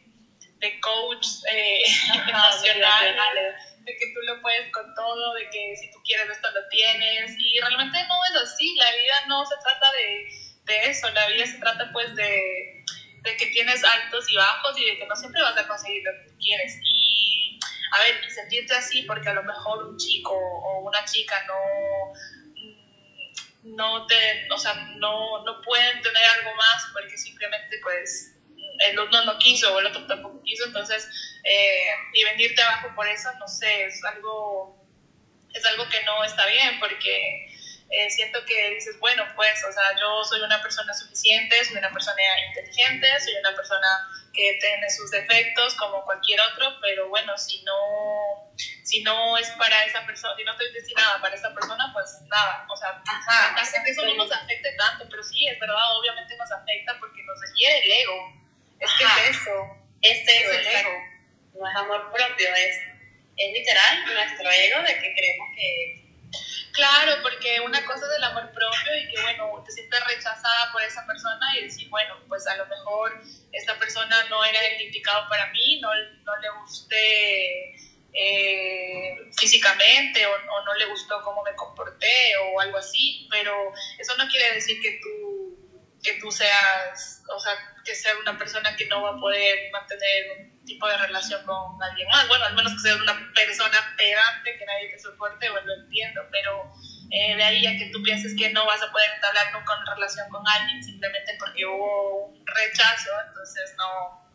de 0.61 0.81
coaches 0.81 1.45
eh, 1.53 1.83
emocionales, 2.29 3.55
de 3.81 3.97
que 3.97 4.07
tú 4.15 4.21
lo 4.23 4.41
puedes 4.41 4.73
con 4.73 4.95
todo, 4.95 5.35
de 5.35 5.51
que 5.51 5.77
si 5.77 5.91
tú 5.91 5.99
quieres 6.05 6.31
esto 6.31 6.51
lo 6.53 6.67
tienes, 6.69 7.37
y 7.39 7.61
realmente 7.61 7.99
no 8.09 8.15
es 8.31 8.43
así, 8.51 8.75
la 8.77 8.91
vida 8.93 9.27
no 9.27 9.45
se 9.45 9.57
trata 9.63 9.93
de, 9.93 10.29
de 10.65 10.91
eso, 10.91 11.11
la 11.11 11.29
vida 11.29 11.47
se 11.47 11.59
trata 11.59 11.91
pues 11.93 12.15
de 12.17 12.78
de 13.23 13.37
que 13.37 13.47
tienes 13.47 13.83
altos 13.85 14.31
y 14.31 14.37
bajos 14.37 14.79
y 14.79 14.85
de 14.85 14.99
que 14.99 15.07
no 15.07 15.17
siempre 15.17 15.43
vas 15.43 15.57
a 15.57 15.67
conseguir 15.67 16.03
lo 16.05 16.13
que 16.13 16.31
tú 16.31 16.39
quieres. 16.39 16.79
Y, 16.83 17.59
a 17.93 17.99
ver, 18.01 18.21
y 18.27 18.31
sentirte 18.31 18.75
así 18.75 19.03
porque 19.03 19.29
a 19.29 19.35
lo 19.35 19.43
mejor 19.43 19.85
un 19.85 19.97
chico 19.97 20.35
o 20.35 20.81
una 20.81 21.05
chica 21.05 21.45
no, 21.47 22.13
mm, 22.55 23.77
no, 23.77 24.07
te, 24.07 24.49
o 24.53 24.59
sea, 24.59 24.75
no, 24.97 25.45
no 25.45 25.61
pueden 25.63 26.01
tener 26.03 26.25
algo 26.39 26.55
más 26.55 26.87
porque 26.93 27.17
simplemente 27.17 27.79
pues 27.83 28.35
el 28.81 28.99
uno 28.99 29.25
no 29.25 29.39
quiso 29.39 29.75
o 29.75 29.81
el 29.81 29.87
otro 29.87 30.07
tampoco 30.07 30.43
quiso, 30.43 30.67
entonces, 30.67 31.09
eh, 31.45 31.91
y 32.13 32.25
venirte 32.25 32.63
abajo 32.63 32.95
por 32.95 33.09
eso, 33.09 33.29
no 33.39 33.49
sé, 33.49 33.87
es 33.87 34.05
algo, 34.05 34.87
es 35.53 35.65
algo 35.67 35.89
que 35.89 36.03
no 36.05 36.25
está 36.25 36.47
bien 36.47 36.79
porque 36.79 37.48
eh, 37.91 38.11
siento 38.11 38.45
que 38.45 38.75
dices, 38.75 38.99
bueno, 39.01 39.25
pues, 39.35 39.65
o 39.65 39.73
sea, 39.73 39.99
yo 39.99 40.23
soy 40.25 40.41
una 40.43 40.61
persona 40.61 40.93
suficiente, 40.93 41.65
soy 41.65 41.79
una 41.79 41.91
persona 41.91 42.23
inteligente, 42.49 43.09
soy 43.21 43.35
una 43.37 43.55
persona 43.55 43.89
que 44.35 44.59
tiene 44.61 44.91
sus 44.91 45.11
defectos 45.11 45.75
como 45.77 46.05
cualquier 46.05 46.39
otro, 46.41 46.79
pero 46.83 47.09
bueno, 47.09 47.37
si 47.39 47.63
no, 47.65 48.53
si 48.85 49.03
no 49.03 49.39
es 49.39 49.49
para 49.53 49.85
esa 49.85 50.05
persona, 50.05 50.35
si 50.37 50.45
no 50.45 50.53
estoy 50.53 50.73
destinada 50.73 51.21
para 51.21 51.35
esa 51.35 51.53
persona, 51.55 51.91
pues 51.95 52.21
nada, 52.29 52.67
o 52.69 52.77
sea, 52.77 53.03
Ajá, 53.07 53.57
que 53.85 53.91
eso 53.91 54.05
no 54.05 54.15
nos 54.15 54.31
afecte 54.33 54.71
tanto, 54.77 55.09
pero 55.11 55.23
sí, 55.25 55.49
es 55.49 55.59
verdad, 55.59 55.97
obviamente 55.99 56.37
nos 56.37 56.53
afecta 56.53 56.97
porque 57.01 57.23
nos 57.23 57.41
hiere 57.57 57.85
el 57.85 57.93
ego. 57.93 58.39
Es 58.81 58.91
que 58.99 59.05
es 59.05 59.37
eso. 59.37 59.51
Este 60.03 60.39
es 60.39 60.49
el 60.51 60.67
ego. 60.67 60.91
No 61.55 61.69
es 61.69 61.77
amor 61.77 62.13
propio, 62.13 62.55
es, 62.55 62.77
es 63.37 63.53
literal 63.53 64.05
nuestro 64.05 64.51
ego 64.51 64.83
de 64.83 64.95
que 65.01 65.15
creemos 65.15 65.49
que 65.57 66.08
Claro, 66.73 67.23
porque 67.23 67.61
una 67.61 67.85
cosa 67.85 68.07
es 68.07 68.17
el 68.19 68.25
amor 68.25 68.51
propio 68.53 68.97
y 68.97 69.09
que, 69.09 69.21
bueno, 69.23 69.63
te 69.65 69.73
sientes 69.73 70.05
rechazada 70.07 70.73
por 70.73 70.83
esa 70.83 71.05
persona 71.07 71.59
y 71.59 71.65
decir, 71.65 71.89
bueno, 71.89 72.15
pues 72.29 72.47
a 72.47 72.57
lo 72.57 72.67
mejor 72.67 73.21
esta 73.53 73.79
persona 73.79 74.25
no 74.29 74.45
era 74.45 74.61
el 74.61 74.89
para 75.29 75.47
mí, 75.53 75.81
no, 75.81 75.89
no 76.25 76.37
le 76.37 76.51
guste 76.61 77.75
eh, 78.13 79.31
físicamente 79.37 80.27
o, 80.27 80.33
o, 80.33 80.65
no 80.65 80.75
le 80.75 80.87
gustó 80.87 81.23
cómo 81.23 81.43
me 81.43 81.55
comporté 81.55 82.37
o 82.37 82.61
algo 82.61 82.79
así, 82.79 83.27
pero 83.31 83.73
eso 83.99 84.17
no 84.17 84.29
quiere 84.29 84.55
decir 84.55 84.81
que 84.81 85.01
tú, 85.03 85.99
que 86.03 86.15
tú 86.15 86.31
seas, 86.31 87.23
o 87.35 87.41
sea, 87.41 87.53
que 87.89 87.95
sea 87.95 88.13
una 88.19 88.37
persona 88.37 88.77
que 88.77 88.85
no 88.87 89.01
va 89.01 89.17
a 89.17 89.19
poder 89.19 89.71
mantener 89.73 90.27
un 90.37 90.65
tipo 90.67 90.87
de 90.87 90.99
relación 90.99 91.43
con 91.47 91.83
alguien 91.83 92.07
más. 92.09 92.29
Bueno, 92.29 92.45
al 92.45 92.55
menos 92.55 92.75
que 92.75 92.81
sea 92.81 92.97
una 92.97 93.33
persona 93.35 93.95
pegante, 93.97 94.59
que 94.59 94.67
nadie 94.67 94.91
te 94.91 94.99
soporte, 94.99 95.49
bueno, 95.49 95.67
lo 95.67 95.83
entiendo, 95.85 96.21
pero 96.31 96.71
eh, 97.11 97.35
de 97.35 97.43
ahí 97.43 97.67
a 97.67 97.79
que 97.79 97.91
tú 97.91 98.03
pienses 98.03 98.37
que 98.37 98.51
no 98.53 98.67
vas 98.67 98.83
a 98.83 98.93
poder 98.93 99.11
entablar 99.15 99.55
nunca 99.55 99.75
una 99.75 99.95
relación 99.95 100.29
con 100.29 100.47
alguien 100.47 100.85
simplemente 100.85 101.35
porque 101.39 101.65
hubo 101.65 102.27
un 102.27 102.47
rechazo, 102.47 103.11
entonces 103.27 103.75
no, 103.79 104.31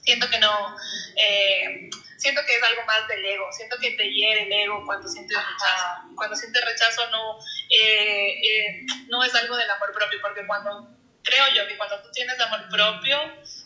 siento 0.00 0.28
que 0.28 0.40
no, 0.40 0.76
eh, 1.14 1.88
siento 2.16 2.40
que 2.44 2.56
es 2.56 2.62
algo 2.64 2.84
más 2.84 3.06
del 3.06 3.24
ego, 3.24 3.46
siento 3.52 3.76
que 3.80 3.92
te 3.92 4.12
hiere 4.12 4.42
el 4.42 4.52
ego 4.52 4.82
cuando 4.84 5.06
sientes 5.06 5.36
rechazo, 5.36 6.14
cuando 6.16 6.34
sientes 6.34 6.64
rechazo 6.64 7.08
no, 7.12 7.38
eh, 7.70 8.84
no 9.06 9.22
es 9.22 9.32
algo 9.36 9.56
del 9.56 9.70
amor 9.70 9.92
propio, 9.92 10.18
porque 10.20 10.44
cuando 10.44 10.97
creo 11.28 11.44
yo 11.54 11.68
que 11.68 11.76
cuando 11.76 12.00
tú 12.02 12.10
tienes 12.12 12.40
amor 12.40 12.68
propio, 12.68 13.18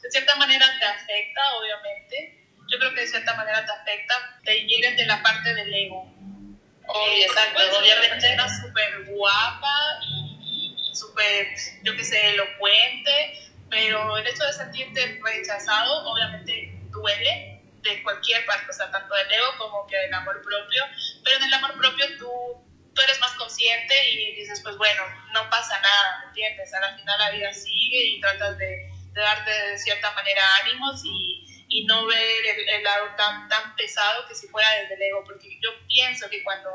de 0.03 0.11
cierta 0.11 0.35
manera 0.37 0.67
te 0.79 0.85
afecta, 0.85 1.41
obviamente. 1.55 2.39
Yo 2.69 2.79
creo 2.79 2.95
que 2.95 3.01
de 3.01 3.07
cierta 3.07 3.35
manera 3.35 3.65
te 3.65 3.73
afecta, 3.73 4.15
te 4.45 4.61
llega 4.67 4.91
de 4.93 5.07
la 5.07 5.23
parte 5.23 5.55
del 5.55 5.73
ego. 5.73 6.03
Obvio, 6.87 7.25
exacto, 7.25 7.63
obviamente. 7.79 8.35
Una 8.35 8.63
súper 8.63 9.05
guapa 9.07 10.01
y, 10.03 10.75
y 10.91 10.95
súper, 10.95 11.49
yo 11.83 11.97
qué 11.97 12.05
sé, 12.05 12.31
elocuente, 12.31 13.39
pero 13.71 14.17
el 14.17 14.27
hecho 14.27 14.45
de 14.45 14.53
sentirte 14.53 15.21
rechazado, 15.23 16.11
obviamente 16.11 16.73
duele 16.91 17.61
de 17.83 18.03
cualquier 18.03 18.45
parte, 18.47 18.71
o 18.71 18.73
sea, 18.73 18.91
tanto 18.91 19.15
del 19.15 19.33
ego 19.33 19.47
como 19.59 19.87
que 19.87 19.97
del 19.97 20.15
amor 20.15 20.41
propio, 20.43 20.85
pero 21.25 21.37
en 21.39 21.45
el 21.45 21.55
amor 21.55 21.77
propio 21.77 22.07
tú 22.19 22.62
tú 22.95 23.01
eres 23.03 23.21
más 23.21 23.33
consciente 23.35 23.95
y 24.11 24.35
dices, 24.37 24.61
pues 24.63 24.77
bueno, 24.77 25.03
no 25.33 25.49
pasa 25.51 25.81
nada, 25.81 26.21
¿me 26.21 26.27
entiendes? 26.29 26.73
Al 26.75 26.99
final 26.99 27.19
la 27.19 27.31
vida 27.31 27.53
sigue 27.53 28.07
y 28.07 28.21
tratas 28.21 28.59
de, 28.59 28.91
de 29.13 29.21
darte 29.21 29.51
de 29.51 29.79
cierta 29.79 30.11
manera 30.13 30.43
ánimos 30.63 31.03
y, 31.05 31.47
y 31.69 31.85
no 31.87 32.07
ver 32.07 32.19
el, 32.69 32.83
lado 32.83 33.07
tan, 33.17 33.49
tan 33.49 33.75
pesado 33.77 34.27
que 34.29 34.35
si 34.35 34.47
fuera 34.49 34.69
desde 34.81 34.95
el 34.95 35.03
ego, 35.03 35.25
porque 35.25 35.59
yo 35.61 35.71
pienso 35.89 36.29
que 36.29 36.43
cuando 36.43 36.71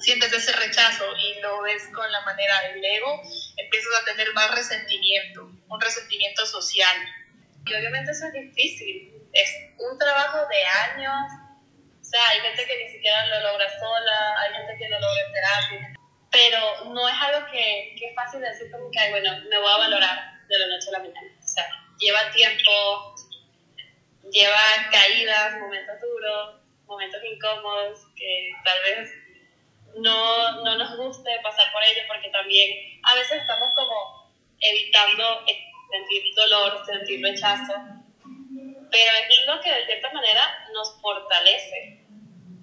sientes 0.00 0.32
ese 0.32 0.52
rechazo 0.52 1.04
y 1.16 1.40
lo 1.40 1.62
ves 1.62 1.88
con 1.94 2.10
la 2.10 2.22
manera 2.22 2.60
del 2.68 2.84
ego, 2.84 3.22
empiezas 3.56 4.00
a 4.00 4.04
tener 4.06 4.32
más 4.32 4.50
resentimiento, 4.54 5.50
un 5.68 5.80
resentimiento 5.80 6.46
social. 6.46 6.96
Y 7.66 7.74
obviamente 7.74 8.12
eso 8.12 8.26
es 8.26 8.32
difícil, 8.32 9.12
es 9.32 9.50
un 9.78 9.98
trabajo 9.98 10.38
de 10.48 10.64
años 10.64 11.47
o 12.08 12.10
sea, 12.10 12.26
hay 12.30 12.40
gente 12.40 12.64
que 12.64 12.84
ni 12.84 12.88
siquiera 12.88 13.26
lo 13.26 13.52
logra 13.52 13.68
sola, 13.78 14.40
hay 14.40 14.54
gente 14.54 14.78
que 14.78 14.88
lo 14.88 14.98
logra 14.98 15.26
en 15.26 15.32
terapia, 15.32 15.94
pero 16.30 16.84
no 16.86 17.06
es 17.06 17.14
algo 17.20 17.46
que, 17.52 17.94
que 17.98 18.06
es 18.06 18.14
fácil 18.14 18.40
decir 18.40 18.70
como 18.70 18.90
que, 18.90 19.10
bueno, 19.10 19.30
me 19.50 19.58
voy 19.58 19.70
a 19.70 19.76
valorar 19.76 20.40
de 20.48 20.58
la 20.58 20.66
noche 20.68 20.88
a 20.88 20.92
la 20.92 20.98
mañana. 21.00 21.36
O 21.38 21.46
sea, 21.46 21.68
lleva 21.98 22.30
tiempo, 22.30 23.14
lleva 24.32 24.88
caídas, 24.90 25.60
momentos 25.60 26.00
duros, 26.00 26.62
momentos 26.86 27.20
incómodos, 27.22 28.00
que 28.16 28.52
tal 28.64 28.78
vez 28.84 29.10
no, 29.96 30.64
no 30.64 30.78
nos 30.78 30.96
guste 30.96 31.28
pasar 31.42 31.70
por 31.74 31.82
ellos, 31.82 32.04
porque 32.08 32.30
también 32.30 33.00
a 33.02 33.16
veces 33.16 33.42
estamos 33.42 33.68
como 33.76 34.32
evitando 34.60 35.44
sentir 35.90 36.34
dolor, 36.34 36.86
sentir 36.86 37.22
rechazo, 37.22 37.74
pero 38.90 39.12
es 39.28 39.46
lo 39.46 39.60
que 39.60 39.72
de 39.72 39.86
cierta 39.86 40.12
manera 40.12 40.42
nos 40.72 41.00
fortalece 41.00 42.04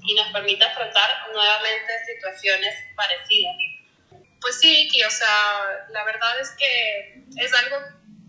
y 0.08 0.14
nos 0.16 0.28
permite 0.32 0.64
afrontar 0.64 1.10
nuevamente 1.34 1.92
situaciones 2.06 2.76
parecidas. 2.96 3.56
Pues 4.42 4.60
sí, 4.60 4.70
Vicky, 4.70 5.04
o 5.04 5.10
sea, 5.10 5.86
la 5.90 6.04
verdad 6.04 6.40
es 6.40 6.52
que 6.52 7.24
es 7.38 7.54
algo 7.54 7.78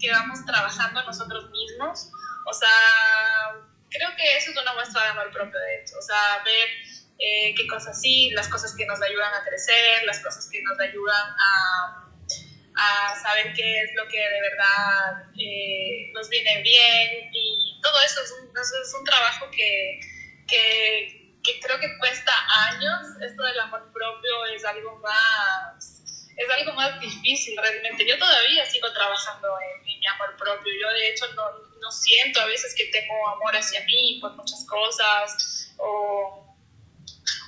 que 0.00 0.10
vamos 0.10 0.44
trabajando 0.46 1.02
nosotros 1.04 1.50
mismos, 1.50 2.10
o 2.46 2.52
sea, 2.52 2.68
creo 3.90 4.14
que 4.16 4.36
eso 4.36 4.50
es 4.50 4.56
una 4.56 4.74
muestra 4.74 5.02
de 5.02 5.08
amor 5.10 5.30
propio, 5.32 5.58
de 5.60 5.80
hecho, 5.80 5.98
o 5.98 6.02
sea, 6.02 6.42
ver 6.44 6.68
eh, 7.18 7.54
qué 7.54 7.66
cosas 7.66 8.00
sí, 8.00 8.30
las 8.30 8.48
cosas 8.48 8.74
que 8.74 8.86
nos 8.86 9.00
ayudan 9.02 9.32
a 9.34 9.44
crecer, 9.44 10.04
las 10.04 10.20
cosas 10.20 10.48
que 10.50 10.62
nos 10.62 10.78
ayudan 10.80 11.34
a 11.38 12.05
a 12.76 13.16
saber 13.20 13.52
qué 13.54 13.80
es 13.80 13.90
lo 13.94 14.06
que 14.08 14.18
de 14.18 14.40
verdad 14.40 15.24
eh, 15.38 16.10
nos 16.12 16.28
viene 16.28 16.62
bien 16.62 17.30
y 17.32 17.80
todo 17.82 17.94
eso 18.04 18.22
es 18.22 18.32
un, 18.32 18.56
es 18.56 18.94
un 18.98 19.04
trabajo 19.04 19.50
que, 19.50 20.00
que, 20.46 21.38
que, 21.42 21.60
creo 21.60 21.80
que 21.80 21.98
cuesta 21.98 22.32
años. 22.68 23.06
Esto 23.22 23.42
del 23.42 23.60
amor 23.60 23.90
propio 23.92 24.46
es 24.54 24.64
algo 24.64 24.98
más 24.98 26.02
es 26.36 26.50
algo 26.50 26.72
más 26.74 27.00
difícil 27.00 27.56
realmente. 27.56 28.06
Yo 28.06 28.18
todavía 28.18 28.66
sigo 28.66 28.92
trabajando 28.92 29.48
en, 29.58 29.98
mi 29.98 30.06
amor 30.06 30.36
propio. 30.36 30.72
Yo 30.78 30.88
de 30.90 31.08
hecho 31.08 31.26
no, 31.34 31.42
no, 31.80 31.90
siento 31.90 32.40
a 32.40 32.46
veces 32.46 32.74
que 32.76 32.84
tengo 32.86 33.28
amor 33.28 33.56
hacia 33.56 33.80
mí 33.84 34.18
por 34.20 34.32
muchas 34.32 34.66
cosas 34.66 35.72
o, 35.78 36.54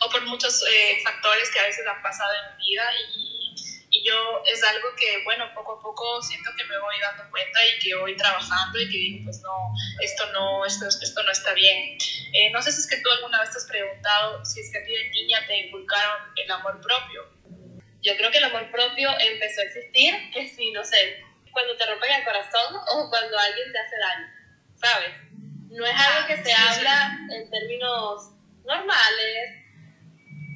o 0.00 0.10
por 0.10 0.24
muchos 0.24 0.64
eh, 0.66 1.00
factores 1.04 1.50
que 1.50 1.60
a 1.60 1.64
veces 1.64 1.86
han 1.86 2.02
pasado 2.02 2.32
en 2.32 2.56
mi 2.56 2.70
vida 2.70 2.84
y 3.14 3.27
yo 4.08 4.42
es 4.46 4.62
algo 4.64 4.88
que, 4.96 5.22
bueno, 5.24 5.44
poco 5.54 5.78
a 5.78 5.82
poco 5.82 6.22
siento 6.22 6.50
que 6.56 6.64
me 6.64 6.78
voy 6.78 6.96
dando 7.00 7.30
cuenta 7.30 7.60
y 7.66 7.78
que 7.78 7.94
voy 7.96 8.16
trabajando 8.16 8.80
y 8.80 8.88
que 8.88 8.96
digo, 8.96 9.24
pues 9.24 9.40
no, 9.42 9.72
esto 10.00 10.32
no, 10.32 10.64
esto, 10.64 10.88
esto 10.88 11.22
no 11.22 11.30
está 11.30 11.52
bien. 11.54 11.98
Eh, 12.32 12.50
no 12.50 12.62
sé 12.62 12.72
si 12.72 12.80
es 12.80 12.86
que 12.86 12.98
tú 12.98 13.10
alguna 13.10 13.40
vez 13.40 13.50
te 13.52 13.58
has 13.58 13.66
preguntado 13.66 14.44
si 14.44 14.60
es 14.60 14.72
que 14.72 14.78
a 14.78 14.84
ti 14.84 14.92
de 14.92 15.10
niña 15.10 15.46
te 15.46 15.66
inculcaron 15.66 16.32
el 16.36 16.50
amor 16.50 16.80
propio. 16.80 17.28
Yo 18.02 18.16
creo 18.16 18.30
que 18.30 18.38
el 18.38 18.44
amor 18.44 18.70
propio 18.70 19.10
empezó 19.18 19.60
a 19.60 19.64
existir, 19.64 20.14
que 20.32 20.48
sí, 20.48 20.70
no 20.72 20.84
sé, 20.84 21.24
cuando 21.52 21.76
te 21.76 21.86
rompen 21.86 22.12
el 22.12 22.24
corazón 22.24 22.76
o 22.76 23.10
cuando 23.10 23.38
alguien 23.38 23.72
te 23.72 23.78
hace 23.78 23.96
daño, 23.98 24.26
¿sabes? 24.76 25.10
No 25.70 25.84
es 25.84 25.94
algo 25.94 26.26
que 26.28 26.42
se 26.42 26.52
habla 26.52 27.18
en 27.34 27.50
términos 27.50 28.30
normales, 28.64 29.58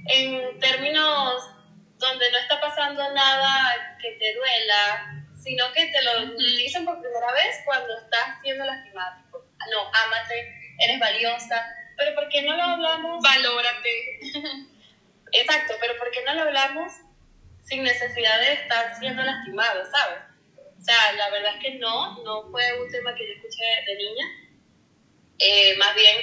en 0.07 0.59
términos 0.59 1.43
donde 2.03 2.31
no 2.33 2.39
está 2.39 2.61
pasando 2.61 3.15
nada 3.15 3.97
que 4.01 4.11
te 4.13 4.35
duela, 4.35 5.25
sino 5.41 5.73
que 5.73 5.87
te 5.87 6.03
lo 6.03 6.35
dicen 6.37 6.85
por 6.85 7.01
primera 7.01 7.33
vez 7.33 7.61
cuando 7.65 7.97
estás 7.97 8.41
siendo 8.43 8.65
lastimado. 8.65 9.23
no, 9.71 9.87
ámate, 9.87 10.75
eres 10.81 10.99
valiosa, 10.99 11.65
pero 11.97 12.15
¿por 12.15 12.29
qué 12.29 12.43
no 12.43 12.57
lo 12.57 12.63
hablamos? 12.63 13.23
Valórate. 13.23 14.21
Exacto, 15.33 15.75
pero 15.81 15.97
¿por 15.97 16.11
qué 16.11 16.23
no 16.25 16.35
lo 16.35 16.43
hablamos 16.43 16.93
sin 17.63 17.85
necesidad 17.85 18.41
de 18.41 18.53
estar 18.55 18.99
siendo 18.99 19.23
lastimado, 19.23 19.85
sabes? 19.91 20.19
O 20.79 20.85
sea, 20.85 21.13
la 21.13 21.31
verdad 21.31 21.55
es 21.55 21.63
que 21.63 21.75
no, 21.79 22.23
no 22.25 22.51
fue 22.51 22.83
un 22.83 22.91
tema 22.91 23.15
que 23.15 23.29
yo 23.29 23.35
escuché 23.35 23.63
de 23.87 23.95
niña. 23.95 24.25
Eh, 25.39 25.77
más 25.79 25.95
bien, 25.95 26.17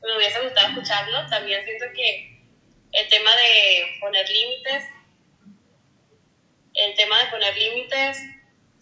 me 0.00 0.16
hubiese 0.16 0.40
gustado 0.40 0.68
escucharlo. 0.68 1.26
También 1.28 1.64
siento 1.64 1.86
que 1.94 2.40
el 2.92 3.08
tema 3.08 3.34
de 3.34 3.98
poner 4.00 4.28
límites 4.28 4.84
poner 7.50 7.56
límites 7.56 8.18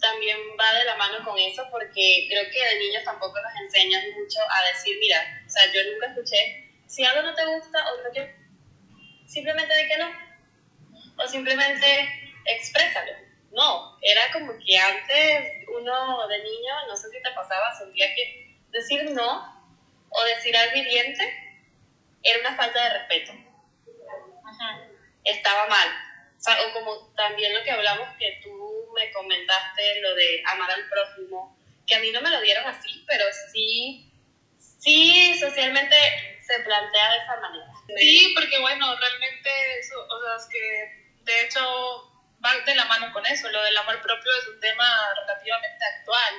también 0.01 0.39
va 0.59 0.73
de 0.79 0.85
la 0.85 0.97
mano 0.97 1.25
con 1.25 1.39
eso 1.39 1.67
porque 1.71 2.27
creo 2.29 2.45
que 2.51 2.75
de 2.75 2.81
niños 2.81 3.05
tampoco 3.05 3.35
nos 3.41 3.53
enseñan 3.63 4.03
mucho 4.13 4.39
a 4.49 4.69
decir, 4.73 4.97
mira, 5.01 5.43
o 5.45 5.51
sea, 5.51 5.65
yo 5.73 5.93
nunca 5.93 6.07
escuché, 6.07 6.71
si 6.87 7.05
algo 7.05 7.23
no 7.23 7.35
te 7.35 7.45
gusta 7.47 7.79
o 7.93 8.03
no 8.03 8.11
quieres, 8.11 8.35
simplemente 9.27 9.77
di 9.77 9.89
que 9.89 9.99
no. 9.99 10.29
O 11.21 11.27
simplemente 11.27 12.31
exprésalo. 12.45 13.13
No, 13.51 13.99
era 14.03 14.33
como 14.33 14.53
que 14.65 14.79
antes 14.79 15.67
uno 15.67 16.29
de 16.29 16.39
niño, 16.45 16.75
no 16.87 16.97
sé 16.97 17.09
si 17.11 17.21
te 17.21 17.31
pasaba, 17.33 17.75
sentía 17.77 18.15
que 18.15 18.57
decir 18.71 19.11
no 19.11 19.75
o 20.11 20.25
decir 20.25 20.57
algo 20.57 20.77
hiriente 20.77 21.25
era 22.23 22.39
una 22.41 22.57
falta 22.57 22.85
de 22.85 22.99
respeto. 22.99 23.33
Estaba 25.25 25.67
mal 25.67 26.08
o 26.47 26.73
como 26.73 27.13
también 27.15 27.53
lo 27.53 27.63
que 27.63 27.71
hablamos 27.71 28.09
que 28.19 28.41
tú 28.43 28.89
me 28.95 29.11
comentaste, 29.13 30.01
lo 30.01 30.15
de 30.15 30.43
amar 30.47 30.71
al 30.71 30.89
prójimo, 30.89 31.59
que 31.87 31.97
a 31.97 32.01
mí 32.01 32.11
no 32.13 32.21
me 32.21 32.31
lo 32.31 32.41
dieron 32.41 32.67
así, 32.67 33.05
pero 33.07 33.25
sí, 33.53 34.13
sí 34.59 35.37
socialmente 35.39 35.97
se 36.47 36.61
plantea 36.61 37.11
de 37.11 37.19
esa 37.19 37.37
manera. 37.41 37.67
Sí, 37.99 38.33
porque 38.35 38.59
bueno, 38.61 38.95
realmente 38.97 39.51
o 40.09 40.23
sea, 40.23 40.37
es 40.37 40.47
que 40.47 41.25
de 41.25 41.45
hecho 41.45 42.09
va 42.45 42.57
de 42.65 42.75
la 42.75 42.85
mano 42.85 43.13
con 43.13 43.27
eso, 43.27 43.49
lo 43.49 43.63
del 43.63 43.77
amor 43.77 44.01
propio 44.01 44.33
es 44.41 44.49
un 44.49 44.61
tema 44.61 45.15
relativamente 45.15 45.85
actual. 45.97 46.35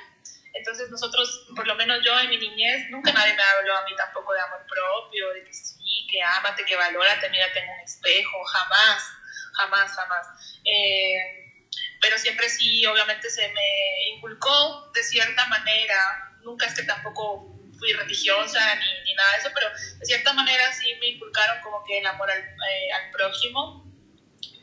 Entonces 0.54 0.90
nosotros, 0.90 1.48
por 1.56 1.68
lo 1.68 1.76
menos 1.76 2.04
yo 2.04 2.18
en 2.20 2.30
mi 2.30 2.38
niñez, 2.38 2.90
nunca 2.90 3.12
nadie 3.12 3.34
me 3.34 3.44
habló 3.44 3.78
a 3.78 3.84
mí 3.84 3.96
tampoco 3.96 4.34
de 4.34 4.42
amor 4.42 4.66
propio, 4.68 5.30
de 5.34 5.44
que 5.44 5.54
sí, 5.54 6.08
que 6.10 6.22
ámate, 6.24 6.66
que 6.66 6.76
valórate, 6.76 7.30
mírate 7.30 7.60
en 7.60 7.70
un 7.70 7.80
espejo, 7.82 8.44
jamás 8.46 9.19
jamás, 9.60 9.92
jamás. 9.96 10.28
Eh, 10.64 11.16
pero 12.02 12.18
siempre 12.18 12.50
sí, 12.50 12.86
obviamente 12.86 13.30
se 13.30 13.48
me 13.50 14.10
inculcó 14.16 14.92
de 14.94 15.04
cierta 15.04 15.46
manera, 15.48 15.98
nunca 16.42 16.66
es 16.66 16.74
que 16.74 16.84
tampoco 16.84 17.56
fui 17.78 17.94
religiosa 17.94 18.76
ni, 18.76 19.04
ni 19.04 19.14
nada 19.14 19.32
de 19.34 19.38
eso, 19.40 19.50
pero 19.54 19.70
de 20.00 20.06
cierta 20.06 20.34
manera 20.34 20.72
sí 20.74 20.94
me 21.00 21.08
inculcaron 21.08 21.62
como 21.62 21.84
que 21.86 22.00
el 22.00 22.08
amor 22.08 22.30
al, 22.30 22.40
eh, 22.40 22.92
al 22.94 23.12
prójimo. 23.12 23.86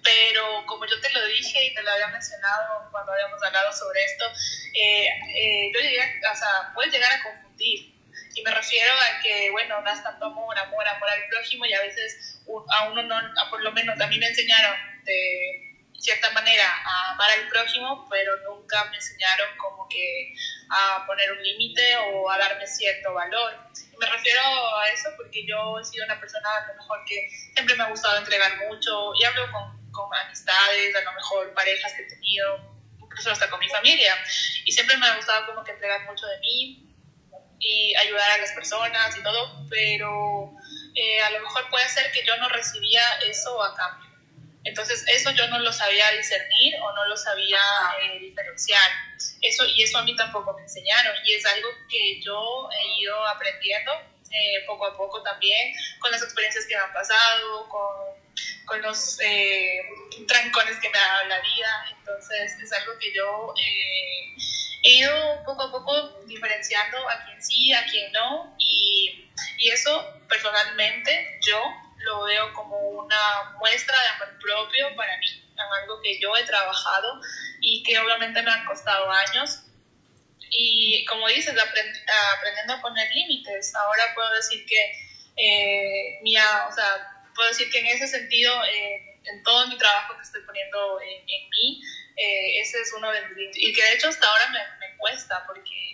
Pero 0.02 0.64
como 0.66 0.86
yo 0.86 1.00
te 1.00 1.10
lo 1.10 1.26
dije 1.26 1.64
y 1.64 1.74
te 1.74 1.82
lo 1.82 1.90
había 1.90 2.06
mencionado 2.08 2.88
cuando 2.92 3.12
habíamos 3.12 3.42
hablado 3.42 3.72
sobre 3.72 4.04
esto, 4.04 4.24
eh, 4.74 5.08
yo 5.74 5.80
llegué, 5.80 6.20
o 6.30 6.36
sea, 6.36 6.70
puedes 6.74 6.92
llegar 6.92 7.12
a 7.12 7.22
confundir. 7.24 7.95
Y 8.36 8.42
me 8.42 8.50
refiero 8.50 8.92
a 8.92 9.22
que, 9.22 9.50
bueno, 9.50 9.82
das 9.82 10.02
tanto 10.04 10.26
amor, 10.26 10.58
amor, 10.58 10.86
amor 10.86 11.08
al 11.08 11.26
prójimo 11.30 11.64
y 11.64 11.72
a 11.72 11.80
veces 11.80 12.38
a 12.68 12.90
uno 12.90 13.02
no, 13.02 13.16
por 13.48 13.62
lo 13.62 13.72
menos 13.72 13.98
a 13.98 14.06
mí 14.08 14.18
me 14.18 14.26
enseñaron 14.26 14.76
de 15.04 15.74
cierta 15.98 16.30
manera 16.32 16.70
a 16.84 17.12
amar 17.12 17.30
al 17.30 17.48
prójimo, 17.48 18.06
pero 18.10 18.36
nunca 18.42 18.84
me 18.90 18.96
enseñaron 18.96 19.56
como 19.56 19.88
que 19.88 20.34
a 20.68 21.06
poner 21.06 21.32
un 21.32 21.42
límite 21.42 21.96
o 21.96 22.30
a 22.30 22.36
darme 22.36 22.66
cierto 22.66 23.14
valor. 23.14 23.54
Y 23.90 23.96
me 23.96 24.06
refiero 24.06 24.42
a 24.80 24.86
eso 24.90 25.08
porque 25.16 25.46
yo 25.46 25.80
he 25.80 25.84
sido 25.84 26.04
una 26.04 26.20
persona 26.20 26.46
a 26.58 26.66
lo 26.68 26.74
mejor 26.74 26.98
que 27.08 27.30
siempre 27.54 27.74
me 27.74 27.84
ha 27.84 27.88
gustado 27.88 28.18
entregar 28.18 28.52
mucho 28.68 29.14
y 29.18 29.24
hablo 29.24 29.50
con, 29.50 29.92
con 29.92 30.14
amistades, 30.14 30.94
a 30.94 31.00
lo 31.00 31.12
mejor 31.14 31.54
parejas 31.54 31.94
que 31.94 32.02
he 32.02 32.06
tenido, 32.06 32.76
incluso 33.00 33.30
hasta 33.30 33.48
con 33.48 33.60
mi 33.60 33.68
familia. 33.70 34.14
Y 34.66 34.72
siempre 34.72 34.98
me 34.98 35.06
ha 35.06 35.16
gustado 35.16 35.46
como 35.46 35.64
que 35.64 35.72
entregar 35.72 36.04
mucho 36.04 36.26
de 36.26 36.38
mí 36.40 36.85
y 37.58 37.94
ayudar 37.96 38.30
a 38.32 38.38
las 38.38 38.52
personas 38.52 39.16
y 39.16 39.22
todo, 39.22 39.66
pero 39.70 40.52
eh, 40.94 41.20
a 41.22 41.30
lo 41.30 41.40
mejor 41.40 41.68
puede 41.70 41.88
ser 41.88 42.10
que 42.12 42.24
yo 42.24 42.36
no 42.38 42.48
recibía 42.48 43.02
eso 43.28 43.62
a 43.62 43.74
cambio. 43.74 44.10
Entonces 44.64 45.04
eso 45.08 45.30
yo 45.30 45.46
no 45.48 45.60
lo 45.60 45.72
sabía 45.72 46.10
discernir 46.12 46.74
o 46.82 46.92
no 46.92 47.06
lo 47.06 47.16
sabía 47.16 47.60
eh, 48.02 48.18
diferenciar. 48.18 48.90
Eso, 49.40 49.64
y 49.64 49.82
eso 49.82 49.98
a 49.98 50.02
mí 50.02 50.16
tampoco 50.16 50.54
me 50.54 50.62
enseñaron 50.62 51.14
y 51.24 51.34
es 51.34 51.46
algo 51.46 51.68
que 51.88 52.20
yo 52.20 52.68
he 52.72 53.00
ido 53.00 53.26
aprendiendo 53.28 53.92
eh, 54.30 54.64
poco 54.66 54.86
a 54.86 54.96
poco 54.96 55.22
también 55.22 55.72
con 56.00 56.10
las 56.10 56.22
experiencias 56.22 56.66
que 56.66 56.74
me 56.74 56.82
han 56.82 56.92
pasado, 56.92 57.68
con, 57.68 58.16
con 58.64 58.82
los 58.82 59.18
trancones 60.26 60.78
que 60.80 60.90
me 60.90 60.98
ha 60.98 61.06
dado 61.06 61.28
la 61.28 61.40
vida. 61.40 61.86
Entonces 61.98 62.58
es 62.60 62.72
algo 62.72 62.98
que 62.98 63.14
yo 63.14 63.54
he 64.86 64.98
ido 64.98 65.42
poco 65.44 65.62
a 65.62 65.70
poco 65.70 66.20
diferenciando 66.26 66.96
a 67.08 67.24
quien 67.24 67.42
sí, 67.42 67.72
a 67.72 67.84
quien 67.86 68.12
no 68.12 68.54
y 68.58 69.26
y 69.58 69.70
eso 69.70 69.90
personalmente 70.28 71.38
yo 71.42 71.60
lo 71.98 72.24
veo 72.24 72.52
como 72.52 72.78
una 72.78 73.54
muestra 73.58 74.00
de 74.00 74.08
amor 74.08 74.38
propio 74.38 74.94
para 74.96 75.16
mí, 75.18 75.42
algo 75.82 76.00
que 76.02 76.20
yo 76.20 76.36
he 76.36 76.44
trabajado 76.44 77.20
y 77.60 77.82
que 77.82 77.98
obviamente 77.98 78.42
me 78.42 78.50
han 78.50 78.64
costado 78.64 79.10
años. 79.10 79.62
Y 80.50 81.04
como 81.06 81.26
dices, 81.28 81.54
aprendiendo 81.58 82.74
a 82.74 82.80
poner 82.80 83.10
límites. 83.12 83.74
Ahora 83.74 84.04
puedo 84.14 84.30
decir 84.34 84.64
que, 84.66 84.92
eh, 85.36 86.20
o 86.22 86.72
sea, 86.72 87.24
puedo 87.34 87.48
decir 87.48 87.68
que 87.70 87.80
en 87.80 87.86
ese 87.86 88.06
sentido, 88.06 88.64
eh, 88.64 89.15
en 89.26 89.42
todo 89.42 89.66
mi 89.66 89.76
trabajo 89.76 90.16
que 90.16 90.22
estoy 90.22 90.42
poniendo 90.42 91.00
en, 91.00 91.24
mí, 91.26 91.82
eh, 92.16 92.60
ese 92.60 92.80
es 92.80 92.92
uno 92.96 93.10
de 93.10 93.28
mis 93.28 93.56
Y 93.56 93.72
que 93.72 93.82
de 93.82 93.94
hecho 93.94 94.08
hasta 94.08 94.26
ahora 94.26 94.48
me, 94.48 94.58
me 94.86 94.96
cuesta 94.96 95.44
porque 95.46 95.86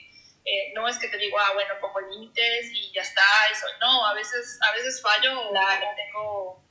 eh, 0.44 0.72
no 0.74 0.88
es 0.88 0.98
que 0.98 1.08
te 1.08 1.18
digo, 1.18 1.38
ah, 1.38 1.52
bueno, 1.54 1.74
pongo 1.80 2.00
límites 2.00 2.70
y 2.72 2.92
ya 2.92 3.02
está, 3.02 3.22
eso. 3.52 3.66
No, 3.80 4.06
a 4.06 4.14
veces, 4.14 4.58
a 4.60 4.72
veces 4.72 5.00
fallo, 5.00 5.50
tengo, 5.96 6.64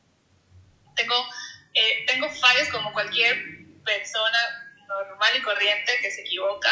tengo, 0.96 1.26
eh, 1.74 2.06
tengo 2.06 2.30
fallos 2.30 2.68
como 2.70 2.92
cualquier 2.92 3.38
persona 3.86 4.78
normal 4.88 5.38
y 5.38 5.42
corriente 5.42 6.00
que 6.02 6.12
se 6.12 6.22
equivoca. 6.22 6.70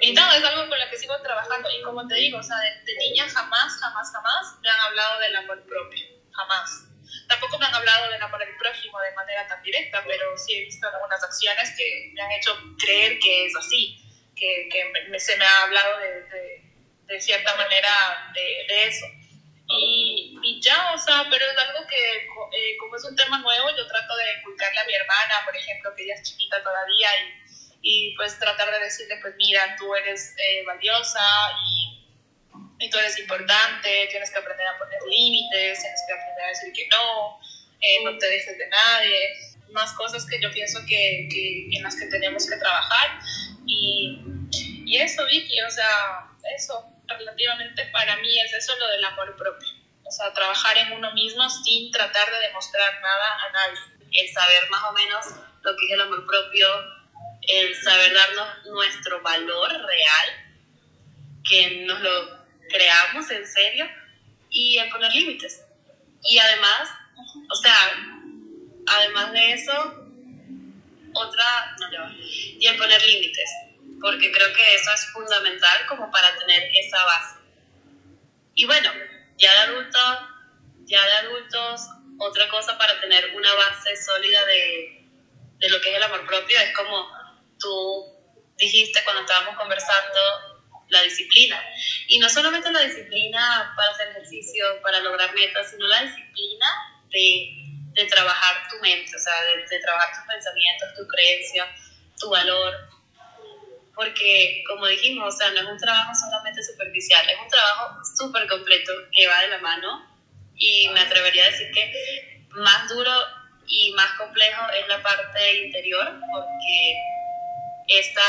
Y 0.00 0.12
no, 0.14 0.32
es 0.32 0.44
algo 0.44 0.68
con 0.68 0.78
lo 0.78 0.90
que 0.90 0.96
sigo 0.96 1.20
trabajando. 1.22 1.68
Y 1.70 1.82
como 1.82 2.06
te 2.06 2.14
digo, 2.14 2.38
o 2.38 2.42
sea, 2.42 2.56
de, 2.58 2.70
de 2.84 2.96
niña 2.98 3.28
jamás, 3.28 3.76
jamás, 3.80 4.12
jamás 4.12 4.58
me 4.62 4.70
han 4.70 4.80
hablado 4.80 5.18
del 5.18 5.36
amor 5.36 5.66
propio. 5.66 6.06
Jamás. 6.30 6.88
Tampoco 7.28 7.58
me 7.58 7.66
han 7.66 7.74
hablado 7.74 8.10
del 8.10 8.22
amor 8.22 8.42
al 8.42 8.56
prójimo 8.56 9.00
de 9.00 9.12
manera 9.12 9.46
tan 9.46 9.62
directa, 9.62 10.02
pero 10.06 10.36
sí 10.36 10.56
he 10.56 10.64
visto 10.64 10.88
algunas 10.88 11.22
acciones 11.22 11.74
que 11.76 12.10
me 12.14 12.22
han 12.22 12.32
hecho 12.32 12.56
creer 12.78 13.18
que 13.18 13.46
es 13.46 13.56
así, 13.56 14.02
que, 14.34 14.68
que 14.70 15.18
se 15.20 15.36
me 15.36 15.44
ha 15.44 15.62
hablado 15.64 15.98
de, 15.98 16.62
de, 17.06 17.20
cierta 17.20 17.54
manera 17.56 18.32
de, 18.34 18.64
de 18.68 18.84
eso. 18.86 19.06
Y, 19.70 20.38
y, 20.42 20.60
ya, 20.62 20.92
o 20.94 20.98
sea, 20.98 21.26
pero 21.30 21.44
es 21.44 21.58
algo 21.58 21.86
que 21.86 22.16
eh, 22.16 22.76
como 22.78 22.96
es 22.96 23.04
un 23.04 23.16
tema 23.16 23.38
nuevo, 23.38 23.68
yo 23.76 23.86
trato 23.86 24.16
de 24.16 24.38
inculcarle 24.38 24.80
a 24.80 24.86
mi 24.86 24.94
hermana, 24.94 25.42
por 25.44 25.54
ejemplo, 25.54 25.94
que 25.94 26.04
ella 26.04 26.14
es 26.14 26.22
chiquita 26.22 26.62
todavía, 26.62 27.08
y, 27.82 28.10
y 28.10 28.16
pues 28.16 28.38
tratar 28.38 28.70
de 28.70 28.80
decirle, 28.80 29.18
pues 29.20 29.34
mira, 29.36 29.76
tú 29.76 29.94
eres 29.94 30.34
eh, 30.38 30.64
valiosa 30.64 31.20
y 31.66 31.97
y 32.78 32.90
tú 32.90 32.98
eres 32.98 33.18
importante, 33.18 34.06
tienes 34.10 34.30
que 34.30 34.38
aprender 34.38 34.66
a 34.66 34.78
poner 34.78 35.00
límites, 35.02 35.80
tienes 35.80 36.00
que 36.06 36.12
aprender 36.12 36.44
a 36.44 36.48
decir 36.48 36.72
que 36.72 36.88
no, 36.88 37.40
eh, 37.80 38.04
no 38.04 38.16
te 38.18 38.26
dejes 38.26 38.56
de 38.56 38.68
nadie, 38.68 39.32
más 39.72 39.92
cosas 39.94 40.24
que 40.26 40.40
yo 40.40 40.50
pienso 40.52 40.80
que, 40.86 41.28
que 41.30 41.68
en 41.76 41.82
las 41.82 41.96
que 41.96 42.06
tenemos 42.06 42.48
que 42.48 42.56
trabajar. 42.56 43.20
Y, 43.66 44.20
y, 44.86 44.96
eso, 44.96 45.26
Vicky, 45.26 45.60
o 45.60 45.70
sea, 45.70 46.30
eso 46.56 46.84
relativamente 47.06 47.84
para 47.86 48.16
mí 48.16 48.40
es 48.40 48.52
eso 48.54 48.76
lo 48.78 48.88
del 48.88 49.04
amor 49.04 49.36
propio. 49.36 49.68
O 50.04 50.10
sea, 50.10 50.32
trabajar 50.32 50.78
en 50.78 50.92
uno 50.92 51.12
mismo 51.12 51.48
sin 51.50 51.90
tratar 51.90 52.30
de 52.30 52.46
demostrar 52.46 53.00
nada 53.02 53.44
a 53.44 53.52
nadie. 53.52 53.80
El 54.12 54.32
saber 54.32 54.70
más 54.70 54.82
o 54.84 54.92
menos 54.92 55.26
lo 55.62 55.76
que 55.76 55.86
es 55.86 55.92
el 55.92 56.00
amor 56.00 56.26
propio, 56.26 56.66
el 57.42 57.74
saber 57.82 58.14
darnos 58.14 58.66
nuestro 58.66 59.20
valor 59.20 59.70
real, 59.70 60.28
que 61.46 61.84
nos 61.84 62.00
lo 62.00 62.37
creamos 62.68 63.30
en 63.30 63.46
serio 63.46 63.86
y 64.50 64.78
el 64.78 64.88
poner 64.90 65.12
límites. 65.12 65.62
Y 66.22 66.38
además, 66.38 66.90
o 67.50 67.54
sea, 67.54 67.76
además 68.86 69.32
de 69.32 69.52
eso, 69.52 70.04
otra, 71.14 71.76
no 71.80 71.98
va, 71.98 72.14
y 72.18 72.66
el 72.66 72.76
poner 72.76 73.00
límites, 73.06 73.50
porque 74.00 74.30
creo 74.32 74.52
que 74.52 74.74
eso 74.74 74.90
es 74.92 75.06
fundamental 75.12 75.86
como 75.88 76.10
para 76.10 76.36
tener 76.38 76.70
esa 76.74 77.04
base. 77.04 77.36
Y 78.54 78.64
bueno, 78.66 78.90
ya 79.36 79.52
de 79.52 79.58
adultos, 79.70 80.18
ya 80.84 81.04
de 81.04 81.12
adultos, 81.12 81.80
otra 82.18 82.48
cosa 82.48 82.76
para 82.76 83.00
tener 83.00 83.32
una 83.34 83.54
base 83.54 83.96
sólida 83.96 84.44
de, 84.46 85.04
de 85.58 85.68
lo 85.70 85.80
que 85.80 85.90
es 85.90 85.96
el 85.96 86.02
amor 86.02 86.26
propio 86.26 86.58
es 86.58 86.76
como 86.76 87.08
tú 87.58 88.18
dijiste 88.56 89.02
cuando 89.04 89.22
estábamos 89.22 89.56
conversando 89.56 90.20
la 90.90 91.02
disciplina. 91.02 91.62
Y 92.08 92.18
no 92.18 92.28
solamente 92.28 92.70
la 92.70 92.80
disciplina 92.80 93.72
para 93.76 93.90
hacer 93.90 94.08
ejercicio, 94.08 94.64
para 94.82 95.00
lograr 95.00 95.34
metas, 95.34 95.70
sino 95.70 95.86
la 95.86 96.02
disciplina 96.02 96.66
de, 97.10 97.58
de 97.94 98.04
trabajar 98.06 98.68
tu 98.68 98.78
mente, 98.80 99.14
o 99.14 99.18
sea, 99.18 99.34
de, 99.42 99.78
trabajar 99.80 100.14
tus 100.14 100.26
pensamientos, 100.26 100.88
tu 100.96 101.06
creencia, 101.06 101.66
tu 102.18 102.30
valor. 102.30 102.74
Porque, 103.94 104.62
como 104.68 104.86
dijimos, 104.86 105.34
o 105.34 105.36
sea, 105.36 105.50
no 105.50 105.60
es 105.60 105.66
un 105.66 105.78
trabajo 105.78 106.12
solamente 106.14 106.62
superficial, 106.62 107.28
es 107.28 107.38
un 107.40 107.48
trabajo 107.48 107.98
súper 108.16 108.46
completo 108.46 108.92
que 109.12 109.26
va 109.26 109.40
de 109.40 109.48
la 109.48 109.58
mano 109.58 110.06
y 110.56 110.88
me 110.88 111.00
atrevería 111.00 111.44
a 111.44 111.50
decir 111.50 111.70
que 111.72 112.46
más 112.50 112.88
duro 112.88 113.12
y 113.66 113.92
más 113.92 114.12
complejo 114.12 114.62
es 114.70 114.88
la 114.88 115.02
parte 115.02 115.64
interior 115.64 116.20
porque 116.32 116.94
esta 117.88 118.22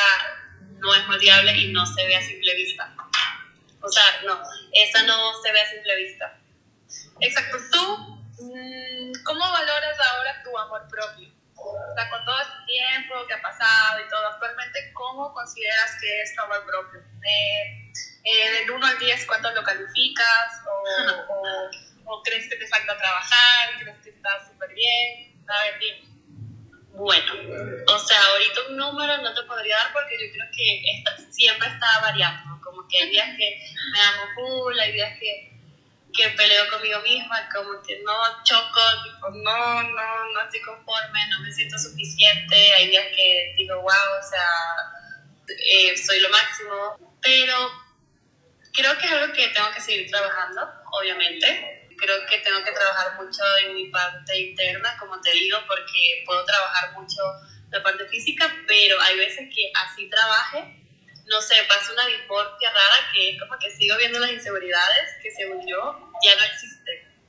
no 0.80 0.96
es 0.96 1.08
moldeable 1.08 1.52
y 1.58 1.72
no 1.72 1.86
se 1.86 2.06
ve 2.06 2.16
a 2.16 2.22
simple 2.22 2.56
vista. 2.56 2.94
O 3.82 3.90
sea, 3.90 4.04
no, 4.26 4.42
esa 4.74 5.04
no 5.04 5.42
se 5.42 5.52
ve 5.52 5.62
a 5.62 5.70
simple 5.70 5.96
vista. 5.96 6.38
Exacto. 7.22 7.58
¿Tú 7.72 7.98
mm, 8.44 9.24
cómo 9.24 9.40
valoras 9.40 10.00
ahora 10.00 10.44
tu 10.44 10.58
amor 10.58 10.88
propio? 10.90 11.30
O 11.56 11.94
sea, 11.94 12.10
con 12.10 12.24
todo 12.26 12.40
este 12.40 12.58
tiempo 12.68 13.28
que 13.28 13.34
ha 13.34 13.42
pasado 13.42 14.00
y 14.06 14.10
todo, 14.10 14.28
actualmente, 14.28 14.92
¿cómo 14.94 15.34
consideras 15.34 15.92
que 16.00 16.22
es 16.22 16.36
tu 16.36 16.42
amor 16.42 16.66
propio? 16.66 17.00
Eh, 17.00 17.92
eh, 18.24 18.52
del 18.52 18.72
1 18.72 18.86
al 18.86 19.00
10, 19.00 19.26
¿cuánto 19.26 19.52
lo 19.52 19.64
calificas? 19.64 20.54
O, 21.30 22.16
o, 22.16 22.24
crees 22.24 22.50
que 22.50 22.56
te 22.56 22.68
falta 22.68 22.98
trabajar? 22.98 23.70
¿Crees 23.80 23.98
que 24.04 24.10
estás 24.10 24.48
súper 24.48 24.74
bien? 24.74 25.46
A 25.48 25.64
ver, 25.64 25.80
dime. 25.80 26.09
Bueno, 26.94 27.34
o 27.88 28.00
sea, 28.00 28.22
ahorita 28.22 28.62
un 28.70 28.78
número 28.78 29.18
no 29.20 29.34
te 29.34 29.44
podría 29.44 29.76
dar 29.78 29.94
porque 29.94 30.18
yo 30.20 30.32
creo 30.34 30.48
que 30.52 31.04
siempre 31.32 31.68
está 31.68 32.00
variando. 32.02 32.60
Como 32.62 32.88
que 32.88 32.98
hay 32.98 33.10
días 33.10 33.30
que 33.38 33.62
me 33.94 34.02
amo 34.02 34.24
full, 34.36 34.80
hay 34.80 34.92
días 34.94 35.18
que, 35.20 35.52
que 36.14 36.30
peleo 36.30 36.70
conmigo 36.70 37.00
misma, 37.02 37.48
como 37.54 37.82
que 37.84 38.02
no 38.04 38.44
choco, 38.44 38.82
tipo, 39.04 39.30
no, 39.30 39.84
no, 39.84 40.32
no 40.34 40.42
estoy 40.42 40.62
conforme, 40.62 41.28
no 41.30 41.42
me 41.42 41.52
siento 41.52 41.78
suficiente. 41.78 42.74
Hay 42.74 42.90
días 42.90 43.06
que 43.16 43.54
digo, 43.56 43.76
wow, 43.76 44.20
o 44.20 44.30
sea, 44.30 45.48
eh, 45.48 45.98
soy 45.98 46.20
lo 46.20 46.30
máximo. 46.30 47.16
Pero 47.22 47.72
creo 48.74 48.98
que 48.98 49.06
es 49.06 49.12
algo 49.12 49.34
que 49.34 49.48
tengo 49.50 49.72
que 49.72 49.82
seguir 49.82 50.10
trabajando, 50.10 50.68
obviamente 50.92 51.79
creo 52.00 52.26
que 52.26 52.40
tengo 52.40 52.64
que 52.64 52.72
trabajar 52.72 53.16
mucho 53.16 53.42
en 53.64 53.76
mi 53.76 53.86
parte 53.90 54.38
interna, 54.38 54.96
como 54.98 55.20
te 55.22 55.32
digo, 55.32 55.60
porque 55.68 56.24
puedo 56.26 56.44
trabajar 56.46 56.94
mucho 56.94 57.22
la 57.72 57.84
parte 57.84 58.08
física, 58.08 58.52
pero 58.68 59.00
hay 59.02 59.18
veces 59.18 59.48
que 59.54 59.72
así 59.76 60.10
trabaje, 60.10 60.84
no 61.28 61.42
sé, 61.42 61.56
pasa 61.68 61.94
una 61.94 62.08
disformia 62.08 62.72
rara 62.72 63.12
que 63.14 63.32
es 63.32 63.40
como 63.40 63.58
que 63.60 63.70
sigo 63.70 63.96
viendo 63.98 64.20
las 64.20 64.32
inseguridades 64.32 65.16
que 65.22 65.32
según 65.32 65.68
yo 65.68 66.12
ya 66.24 66.36
no 66.36 66.44
existen, 66.46 67.20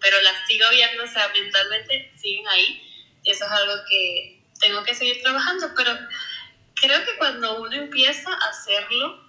pero 0.00 0.20
las 0.20 0.46
sigo 0.46 0.70
viendo, 0.70 1.04
o 1.04 1.08
sea, 1.08 1.28
mentalmente 1.28 2.12
siguen 2.16 2.46
ahí, 2.48 2.82
y 3.24 3.30
eso 3.30 3.44
es 3.44 3.50
algo 3.50 3.74
que 3.88 4.42
tengo 4.60 4.84
que 4.84 4.94
seguir 4.94 5.20
trabajando, 5.22 5.72
pero 5.76 5.92
creo 6.74 7.04
que 7.04 7.16
cuando 7.16 7.60
uno 7.60 7.74
empieza 7.74 8.30
a 8.32 8.50
hacerlo 8.50 9.28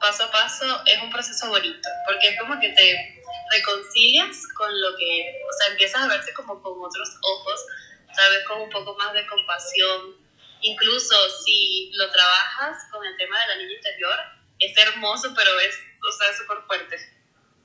paso 0.00 0.24
a 0.24 0.30
paso 0.32 0.82
es 0.84 1.00
un 1.00 1.10
proceso 1.10 1.48
bonito, 1.48 1.88
porque 2.06 2.30
es 2.30 2.40
como 2.40 2.58
que 2.58 2.70
te 2.70 3.21
reconcilias 3.52 4.46
con 4.56 4.80
lo 4.80 4.96
que, 4.96 5.40
o 5.48 5.52
sea, 5.58 5.72
empiezas 5.72 6.02
a 6.02 6.08
verse 6.08 6.32
como 6.34 6.60
con 6.62 6.72
otros 6.78 7.08
ojos, 7.22 7.60
sabes, 8.14 8.44
con 8.46 8.62
un 8.62 8.70
poco 8.70 8.96
más 8.96 9.12
de 9.12 9.26
compasión. 9.26 10.16
Incluso 10.60 11.14
si 11.44 11.90
lo 11.94 12.10
trabajas 12.10 12.78
con 12.90 13.04
el 13.04 13.16
tema 13.16 13.40
de 13.40 13.46
la 13.48 13.56
niña 13.56 13.72
interior, 13.74 14.18
es 14.58 14.76
hermoso, 14.78 15.32
pero 15.34 15.58
es, 15.60 15.74
o 16.08 16.12
sea, 16.12 16.36
súper 16.36 16.58
fuerte. 16.66 16.96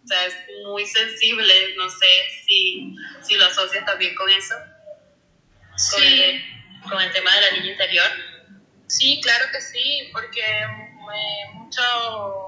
O 0.04 0.08
sea, 0.08 0.26
es 0.26 0.36
muy 0.66 0.86
sensible, 0.86 1.76
no 1.76 1.90
sé 1.90 2.08
si, 2.46 2.96
si 3.22 3.36
lo 3.36 3.46
asocias 3.46 3.86
también 3.86 4.16
con 4.16 4.30
eso. 4.30 4.56
Con, 5.92 6.02
sí. 6.02 6.24
el, 6.24 6.90
con 6.90 7.02
el 7.02 7.12
tema 7.12 7.36
de 7.36 7.42
la 7.42 7.52
niña 7.52 7.72
interior. 7.72 8.10
Sí, 8.88 9.20
claro 9.22 9.46
que 9.52 9.62
sí, 9.62 10.10
porque 10.14 10.42
eh, 10.42 11.52
mucho 11.54 12.47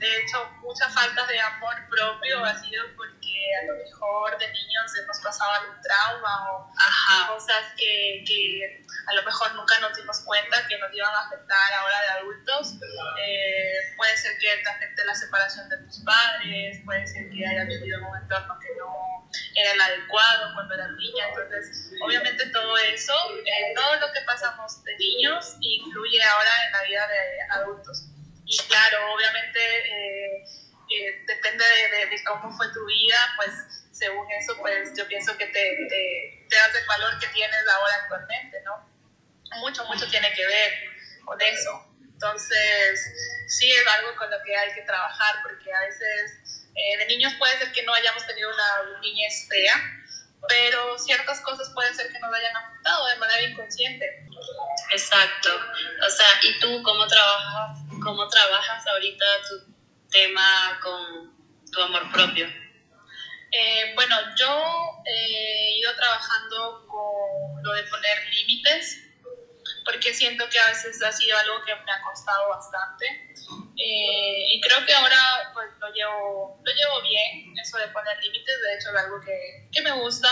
de 0.00 0.16
hecho, 0.16 0.50
muchas 0.62 0.92
faltas 0.94 1.28
de 1.28 1.38
amor 1.38 1.76
propio 1.90 2.42
ha 2.42 2.54
sido 2.58 2.84
porque 2.96 3.36
a 3.60 3.66
lo 3.66 3.76
mejor 3.84 4.38
de 4.38 4.50
niños 4.50 4.96
hemos 4.96 5.20
pasado 5.20 5.52
algún 5.52 5.78
trauma 5.82 6.52
o 6.52 6.72
cosas 7.28 7.74
que, 7.76 8.24
que, 8.26 8.82
a 9.06 9.12
lo 9.12 9.22
mejor 9.24 9.54
nunca 9.56 9.78
nos 9.80 9.94
dimos 9.94 10.20
cuenta 10.20 10.66
que 10.68 10.78
nos 10.78 10.90
iban 10.94 11.14
a 11.14 11.26
afectar 11.26 11.72
ahora 11.74 12.00
de 12.00 12.08
adultos. 12.20 12.76
Eh, 13.22 13.94
puede 13.98 14.16
ser 14.16 14.38
que 14.38 14.62
te 14.62 14.70
afecte 14.70 15.04
la 15.04 15.14
separación 15.14 15.68
de 15.68 15.76
tus 15.84 15.98
padres, 15.98 16.80
puede 16.86 17.06
ser 17.06 17.28
que 17.28 17.46
hayas 17.46 17.68
vivido 17.68 17.98
en 17.98 18.04
un 18.04 18.16
entorno 18.16 18.58
que 18.58 18.68
no 18.78 19.28
era 19.54 19.72
el 19.72 19.80
adecuado 19.82 20.54
cuando 20.54 20.76
eras 20.76 20.92
niña. 20.92 21.28
Entonces, 21.28 21.92
obviamente 22.02 22.46
todo 22.46 22.74
eso, 22.78 23.12
eh, 23.44 23.74
todo 23.76 23.96
lo 23.96 24.12
que 24.14 24.22
pasamos 24.22 24.82
de 24.82 24.96
niños 24.96 25.56
influye 25.60 26.22
ahora 26.22 26.50
en 26.64 26.72
la 26.72 26.82
vida 26.84 27.06
de 27.06 27.42
adultos. 27.50 28.09
Y 28.50 28.58
claro, 28.66 29.14
obviamente 29.14 29.60
eh, 29.60 30.44
eh, 30.90 31.24
depende 31.24 31.64
de, 31.64 32.24
cómo 32.24 32.50
fue 32.50 32.66
tu 32.72 32.84
vida, 32.84 33.16
pues 33.36 33.50
según 33.92 34.26
eso, 34.32 34.56
pues 34.58 34.90
yo 34.96 35.06
pienso 35.06 35.38
que 35.38 35.46
te, 35.46 35.76
te, 35.88 36.46
te 36.48 36.56
das 36.56 36.74
el 36.74 36.84
valor 36.86 37.16
que 37.20 37.28
tienes 37.28 37.68
ahora 37.68 37.94
actualmente, 38.02 38.60
¿no? 38.64 38.90
Mucho, 39.60 39.84
mucho 39.84 40.08
tiene 40.10 40.32
que 40.32 40.44
ver 40.44 40.72
con 41.24 41.40
eso. 41.40 41.94
Entonces, 42.02 43.14
sí 43.46 43.70
es 43.70 43.86
algo 43.86 44.16
con 44.16 44.28
lo 44.28 44.42
que 44.42 44.56
hay 44.56 44.74
que 44.74 44.82
trabajar, 44.82 45.36
porque 45.44 45.72
a 45.72 45.80
veces 45.82 46.66
eh, 46.74 46.98
de 46.98 47.06
niños 47.06 47.32
puede 47.38 47.56
ser 47.56 47.70
que 47.70 47.84
no 47.84 47.94
hayamos 47.94 48.26
tenido 48.26 48.52
una 48.52 49.00
niñez 49.00 49.46
fea, 49.48 49.76
pero 50.48 50.98
ciertas 50.98 51.40
cosas 51.42 51.70
pueden 51.72 51.94
ser 51.94 52.10
que 52.10 52.18
nos 52.18 52.34
hayan 52.34 52.56
afectado 52.56 53.06
de 53.06 53.16
manera 53.16 53.42
inconsciente. 53.42 54.26
Exacto. 54.90 55.50
O 56.04 56.10
sea, 56.10 56.26
¿y 56.42 56.58
tú 56.58 56.82
cómo 56.82 57.06
trabajas 57.06 57.79
¿Cómo 58.02 58.26
trabajas 58.28 58.86
ahorita 58.86 59.24
tu 59.48 59.74
tema 60.10 60.78
con 60.82 61.36
tu 61.70 61.80
amor 61.80 62.10
propio? 62.12 62.46
Eh, 63.52 63.92
bueno, 63.94 64.16
yo 64.36 65.02
eh, 65.04 65.68
he 65.68 65.78
ido 65.78 65.94
trabajando 65.96 66.86
con 66.86 67.62
lo 67.62 67.72
de 67.72 67.82
poner 67.84 68.16
límites, 68.32 69.02
porque 69.84 70.00
que 70.00 70.14
siento 70.14 70.48
que 70.48 70.58
a 70.58 70.68
veces 70.68 71.02
ha 71.02 71.12
sido 71.12 71.36
algo 71.36 71.62
que 71.64 71.74
me 71.74 71.92
ha 71.92 72.02
costado 72.02 72.48
bastante. 72.48 73.06
Eh, 73.76 74.44
y 74.48 74.60
creo 74.60 74.84
que 74.86 74.94
ahora 74.94 75.50
pues 75.52 75.68
lo 75.80 75.92
llevo, 75.92 76.60
lo 76.62 76.72
llevo 76.72 77.02
bien, 77.02 77.58
eso 77.58 77.78
de 77.78 77.88
poner 77.88 78.22
límites, 78.22 78.60
de 78.62 78.74
hecho 78.76 78.90
es 78.90 79.04
algo 79.04 79.20
que, 79.20 79.68
que 79.72 79.82
me 79.82 79.92
gusta. 79.92 80.28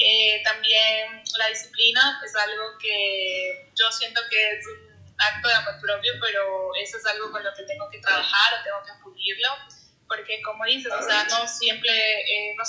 Eh, 0.00 0.42
también 0.44 1.22
la 1.38 1.46
disciplina 1.48 2.20
es 2.24 2.34
algo 2.34 2.78
que 2.80 3.70
yo 3.74 3.90
siento 3.92 4.20
que 4.30 4.50
es 4.52 4.66
acto 5.18 5.48
de 5.48 5.54
amor 5.54 5.80
propio, 5.80 6.12
pero 6.20 6.74
eso 6.76 6.96
es 6.96 7.06
algo 7.06 7.30
con 7.30 7.42
lo 7.42 7.52
que 7.54 7.64
tengo 7.64 7.88
que 7.90 7.98
trabajar 7.98 8.54
o 8.54 8.62
tengo 8.62 8.82
que 8.84 9.02
pulirlo, 9.02 9.48
porque 10.06 10.40
como 10.42 10.64
dices, 10.64 10.92
o 10.92 11.02
sea, 11.02 11.24
no 11.24 11.46
siempre, 11.46 11.92
eh, 11.92 12.54
no, 12.56 12.64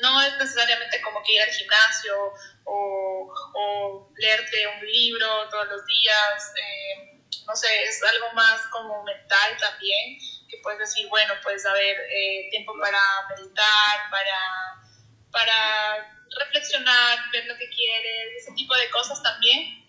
no 0.00 0.22
es 0.22 0.32
necesariamente 0.38 1.00
como 1.02 1.22
que 1.22 1.32
ir 1.32 1.42
al 1.42 1.50
gimnasio 1.50 2.32
o, 2.64 3.32
o 3.54 4.12
leerte 4.16 4.66
un 4.66 4.86
libro 4.86 5.48
todos 5.50 5.68
los 5.68 5.86
días, 5.86 6.52
eh, 6.56 7.18
no 7.46 7.56
sé, 7.56 7.82
es 7.82 8.02
algo 8.02 8.32
más 8.32 8.60
como 8.70 9.02
mental 9.04 9.56
también, 9.58 10.18
que 10.48 10.58
puedes 10.62 10.80
decir, 10.80 11.08
bueno, 11.08 11.34
puedes 11.42 11.64
haber 11.66 11.96
eh, 12.10 12.48
tiempo 12.50 12.74
para 12.78 13.00
meditar, 13.36 14.10
para, 14.10 14.82
para 15.30 16.18
reflexionar, 16.38 17.18
ver 17.32 17.46
lo 17.46 17.56
que 17.56 17.68
quieres, 17.70 18.42
ese 18.42 18.52
tipo 18.54 18.74
de 18.74 18.90
cosas 18.90 19.22
también, 19.22 19.86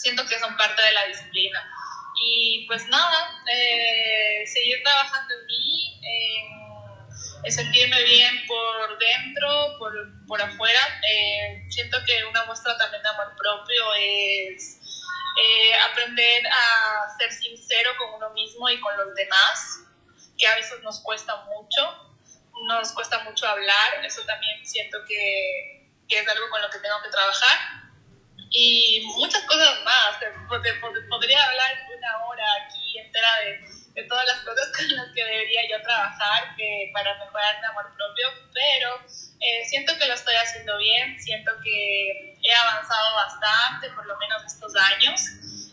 siento 0.00 0.26
que 0.26 0.38
son 0.38 0.56
parte 0.56 0.82
de 0.82 0.92
la 0.92 1.06
disciplina. 1.06 1.70
Y 2.22 2.66
pues 2.66 2.86
nada, 2.88 3.42
eh, 3.46 4.44
seguir 4.46 4.82
trabajando 4.82 5.34
en 5.34 5.46
mí, 5.46 6.00
en 7.44 7.52
sentirme 7.52 8.02
bien 8.04 8.46
por 8.46 8.98
dentro, 8.98 9.78
por, 9.78 9.92
por 10.26 10.42
afuera. 10.42 10.80
Eh, 11.08 11.64
siento 11.70 11.98
que 12.06 12.24
una 12.24 12.44
muestra 12.44 12.76
también 12.76 13.02
de 13.02 13.08
amor 13.08 13.34
propio 13.36 13.94
es 13.94 14.80
eh, 15.42 15.74
aprender 15.90 16.46
a 16.46 17.16
ser 17.18 17.32
sincero 17.32 17.90
con 17.98 18.14
uno 18.14 18.30
mismo 18.30 18.68
y 18.68 18.80
con 18.80 18.96
los 18.96 19.14
demás, 19.14 19.80
que 20.36 20.46
a 20.46 20.54
veces 20.56 20.80
nos 20.82 21.00
cuesta 21.00 21.34
mucho, 21.44 22.16
nos 22.66 22.92
cuesta 22.92 23.20
mucho 23.20 23.46
hablar, 23.46 24.04
eso 24.04 24.22
también 24.26 24.66
siento 24.66 24.98
que, 25.06 25.88
que 26.08 26.18
es 26.18 26.28
algo 26.28 26.48
con 26.50 26.60
lo 26.60 26.70
que 26.70 26.78
tengo 26.78 27.00
que 27.02 27.10
trabajar. 27.10 27.79
Y 28.50 29.00
muchas 29.16 29.42
cosas 29.44 29.84
más, 29.84 30.18
podría 31.08 31.44
hablar 31.44 31.86
una 31.96 32.26
hora 32.26 32.44
aquí 32.66 32.98
entera 32.98 33.36
de 33.44 33.80
de 33.94 34.04
todas 34.04 34.26
las 34.26 34.40
cosas 34.40 34.70
con 34.76 34.96
las 34.96 35.06
que 35.14 35.24
debería 35.24 35.62
yo 35.70 35.82
trabajar 35.82 36.56
que, 36.56 36.90
para 36.92 37.14
mejorar 37.18 37.60
mi 37.60 37.66
amor 37.66 37.94
propio, 37.96 38.28
pero 38.52 39.00
eh, 39.40 39.64
siento 39.66 39.96
que 39.98 40.06
lo 40.06 40.14
estoy 40.14 40.34
haciendo 40.34 40.76
bien, 40.78 41.20
siento 41.20 41.52
que 41.62 42.36
he 42.42 42.54
avanzado 42.54 43.14
bastante, 43.16 43.90
por 43.90 44.06
lo 44.06 44.16
menos 44.18 44.44
estos 44.46 44.72
años, 44.76 45.20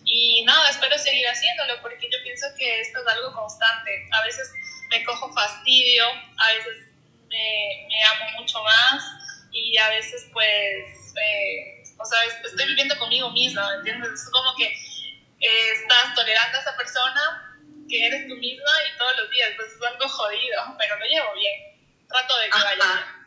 y 0.06 0.44
nada, 0.46 0.70
espero 0.70 0.98
seguir 0.98 1.28
haciéndolo 1.28 1.82
porque 1.82 2.08
yo 2.10 2.18
pienso 2.24 2.48
que 2.58 2.80
esto 2.80 3.00
es 3.00 3.08
algo 3.08 3.34
constante. 3.34 4.08
A 4.14 4.24
veces 4.24 4.50
me 4.90 5.04
cojo 5.04 5.34
fastidio, 5.34 6.06
a 6.38 6.48
veces 6.54 6.88
me, 7.28 7.88
me 7.90 8.04
amo 8.04 8.40
mucho 8.40 8.64
más 8.64 9.04
y 9.52 9.78
a 9.78 9.90
veces 9.90 10.30
pues, 10.32 11.14
eh, 11.22 11.77
o 11.98 12.06
sea, 12.06 12.20
estoy 12.24 12.68
viviendo 12.68 12.98
conmigo 12.98 13.30
misma, 13.32 13.76
¿entiendes? 13.76 14.12
Es 14.12 14.30
como 14.30 14.56
que 14.56 14.66
eh, 14.66 15.72
estás 15.74 16.14
tolerando 16.16 16.58
a 16.58 16.62
esa 16.62 16.78
persona 16.78 17.56
que 17.90 18.06
eres 18.06 18.28
tú 18.28 18.36
misma 18.36 18.72
y 18.86 18.98
todos 18.98 19.18
los 19.22 19.30
días, 19.32 19.52
pues 19.56 19.72
es 19.72 19.82
algo 19.82 20.08
jodido, 20.08 20.76
pero 20.78 21.00
lo 21.00 21.06
llevo 21.06 21.34
bien. 21.36 22.08
Trato 22.08 22.38
de 22.38 22.50
que 22.50 22.64
vaya 22.64 22.76
bien. 22.76 23.18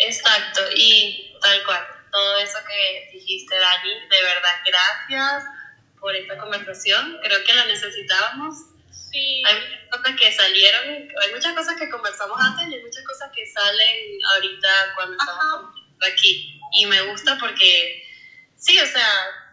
Exacto, 0.00 0.62
y 0.76 1.34
tal 1.40 1.64
cual, 1.64 1.86
todo 2.12 2.38
eso 2.38 2.58
que 2.68 3.10
dijiste, 3.12 3.58
Dani, 3.58 3.94
de 4.08 4.22
verdad, 4.22 4.62
gracias 4.64 5.44
por 5.98 6.14
esta 6.14 6.38
conversación, 6.38 7.18
creo 7.22 7.44
que 7.44 7.52
la 7.52 7.66
necesitábamos. 7.66 8.54
Sí. 8.90 9.42
Hay 9.44 9.54
muchas 9.60 9.88
cosas 9.90 10.16
que 10.16 10.32
salieron, 10.32 10.84
hay 11.22 11.34
muchas 11.34 11.54
cosas 11.54 11.76
que 11.76 11.88
conversamos 11.88 12.38
antes 12.40 12.68
y 12.68 12.74
hay 12.74 12.82
muchas 12.82 13.04
cosas 13.04 13.30
que 13.34 13.46
salen 13.46 14.18
ahorita 14.34 14.68
cuando 14.94 15.16
estamos 15.16 15.74
aquí. 16.12 16.57
Y 16.72 16.86
me 16.86 17.00
gusta 17.02 17.36
porque, 17.38 18.04
sí, 18.56 18.78
o 18.78 18.86
sea, 18.86 19.48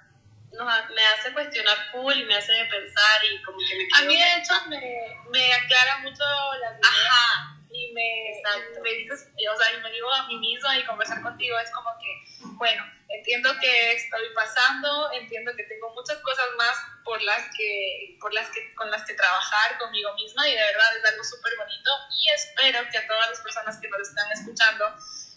me 0.94 1.06
hace 1.06 1.34
cuestionar 1.34 1.78
full 1.92 2.14
y 2.14 2.24
me 2.24 2.36
hace 2.36 2.54
pensar 2.66 3.26
y 3.32 3.42
como 3.44 3.58
que 3.60 3.76
me... 3.76 3.88
A 3.98 4.02
mí 4.04 4.16
de 4.16 4.38
hecho 4.38 4.54
me, 4.68 5.18
me 5.32 5.54
aclara 5.54 6.00
mucho 6.00 6.24
las 6.62 6.80
ideas 6.80 7.56
y 7.72 7.92
me, 7.92 8.42
me 8.82 8.90
dices, 8.94 9.28
o 9.28 9.58
sea, 9.58 9.74
y 9.74 9.82
me 9.82 9.92
digo 9.92 10.12
a 10.12 10.28
mí 10.28 10.38
misma 10.38 10.78
y 10.78 10.86
conversar 10.86 11.22
contigo 11.22 11.60
es 11.60 11.70
como 11.72 11.90
que, 12.00 12.46
bueno, 12.58 12.84
entiendo 13.10 13.50
que 13.60 13.92
estoy 13.94 14.30
pasando, 14.34 15.12
entiendo 15.14 15.54
que 15.56 15.64
tengo 15.64 15.94
muchas 15.94 16.18
cosas 16.20 16.46
más 16.58 16.78
por 17.04 17.22
las 17.22 17.44
que, 17.58 18.18
por 18.22 18.34
las 18.34 18.50
que, 18.50 18.74
con 18.76 18.90
las 18.92 19.04
que 19.04 19.14
trabajar 19.14 19.78
conmigo 19.78 20.14
misma 20.16 20.48
y 20.48 20.56
de 20.56 20.62
verdad 20.62 20.98
es 20.98 21.06
algo 21.06 21.24
súper 21.24 21.58
bonito 21.58 21.92
y 22.18 22.30
espero 22.30 22.80
que 22.90 22.98
a 22.98 23.08
todas 23.08 23.30
las 23.30 23.42
personas 23.42 23.78
que 23.80 23.90
nos 23.90 24.08
están 24.08 24.32
escuchando 24.32 24.96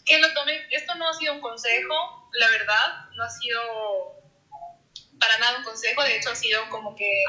que 0.09 0.17
lo 0.17 0.33
tomen, 0.33 0.59
esto 0.71 0.95
no 0.95 1.07
ha 1.07 1.13
sido 1.13 1.35
un 1.35 1.39
consejo, 1.39 2.29
la 2.33 2.49
verdad, 2.49 3.09
no 3.13 3.23
ha 3.23 3.29
sido 3.29 3.61
para 5.19 5.37
nada 5.37 5.59
un 5.59 5.63
consejo, 5.63 6.03
de 6.03 6.17
hecho 6.17 6.31
ha 6.31 6.35
sido 6.35 6.67
como 6.69 6.95
que 6.95 7.23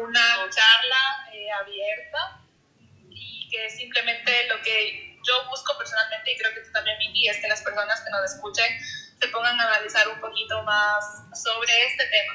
una 0.00 0.48
charla 0.48 1.28
eh, 1.32 1.50
abierta 1.50 2.40
y 3.10 3.48
que 3.50 3.68
simplemente 3.70 4.46
lo 4.46 4.62
que 4.62 5.18
yo 5.26 5.44
busco 5.48 5.76
personalmente 5.76 6.32
y 6.32 6.38
creo 6.38 6.54
que 6.54 6.60
tú 6.60 6.70
también, 6.72 6.98
Vicky, 7.00 7.28
es 7.28 7.38
que 7.38 7.48
las 7.48 7.62
personas 7.62 8.00
que 8.00 8.10
nos 8.10 8.32
escuchen 8.32 8.78
se 9.18 9.28
pongan 9.28 9.58
a 9.58 9.66
analizar 9.66 10.08
un 10.08 10.20
poquito 10.20 10.62
más 10.62 11.04
sobre 11.34 11.72
este 11.86 12.06
tema. 12.06 12.34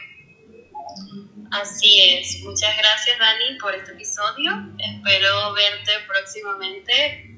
Así 1.52 2.18
es. 2.18 2.42
Muchas 2.42 2.76
gracias, 2.78 3.18
Dani, 3.18 3.58
por 3.60 3.74
este 3.74 3.94
episodio. 3.94 4.52
Espero 4.78 5.54
verte 5.54 6.00
próximamente 6.06 7.35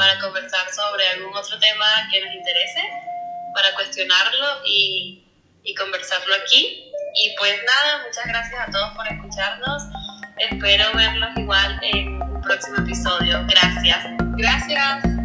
para 0.00 0.18
conversar 0.18 0.66
sobre 0.72 1.06
algún 1.08 1.36
otro 1.36 1.58
tema 1.58 1.84
que 2.10 2.24
nos 2.24 2.32
interese, 2.32 2.80
para 3.54 3.74
cuestionarlo 3.74 4.62
y, 4.64 5.22
y 5.62 5.74
conversarlo 5.74 6.34
aquí. 6.36 6.90
Y 7.16 7.34
pues 7.36 7.52
nada, 7.66 8.02
muchas 8.06 8.24
gracias 8.24 8.66
a 8.66 8.70
todos 8.70 8.94
por 8.96 9.06
escucharnos. 9.06 9.82
Espero 10.38 10.86
verlos 10.94 11.28
igual 11.36 11.78
en 11.82 12.22
un 12.22 12.40
próximo 12.40 12.78
episodio. 12.78 13.44
Gracias. 13.46 14.06
Gracias. 14.38 15.19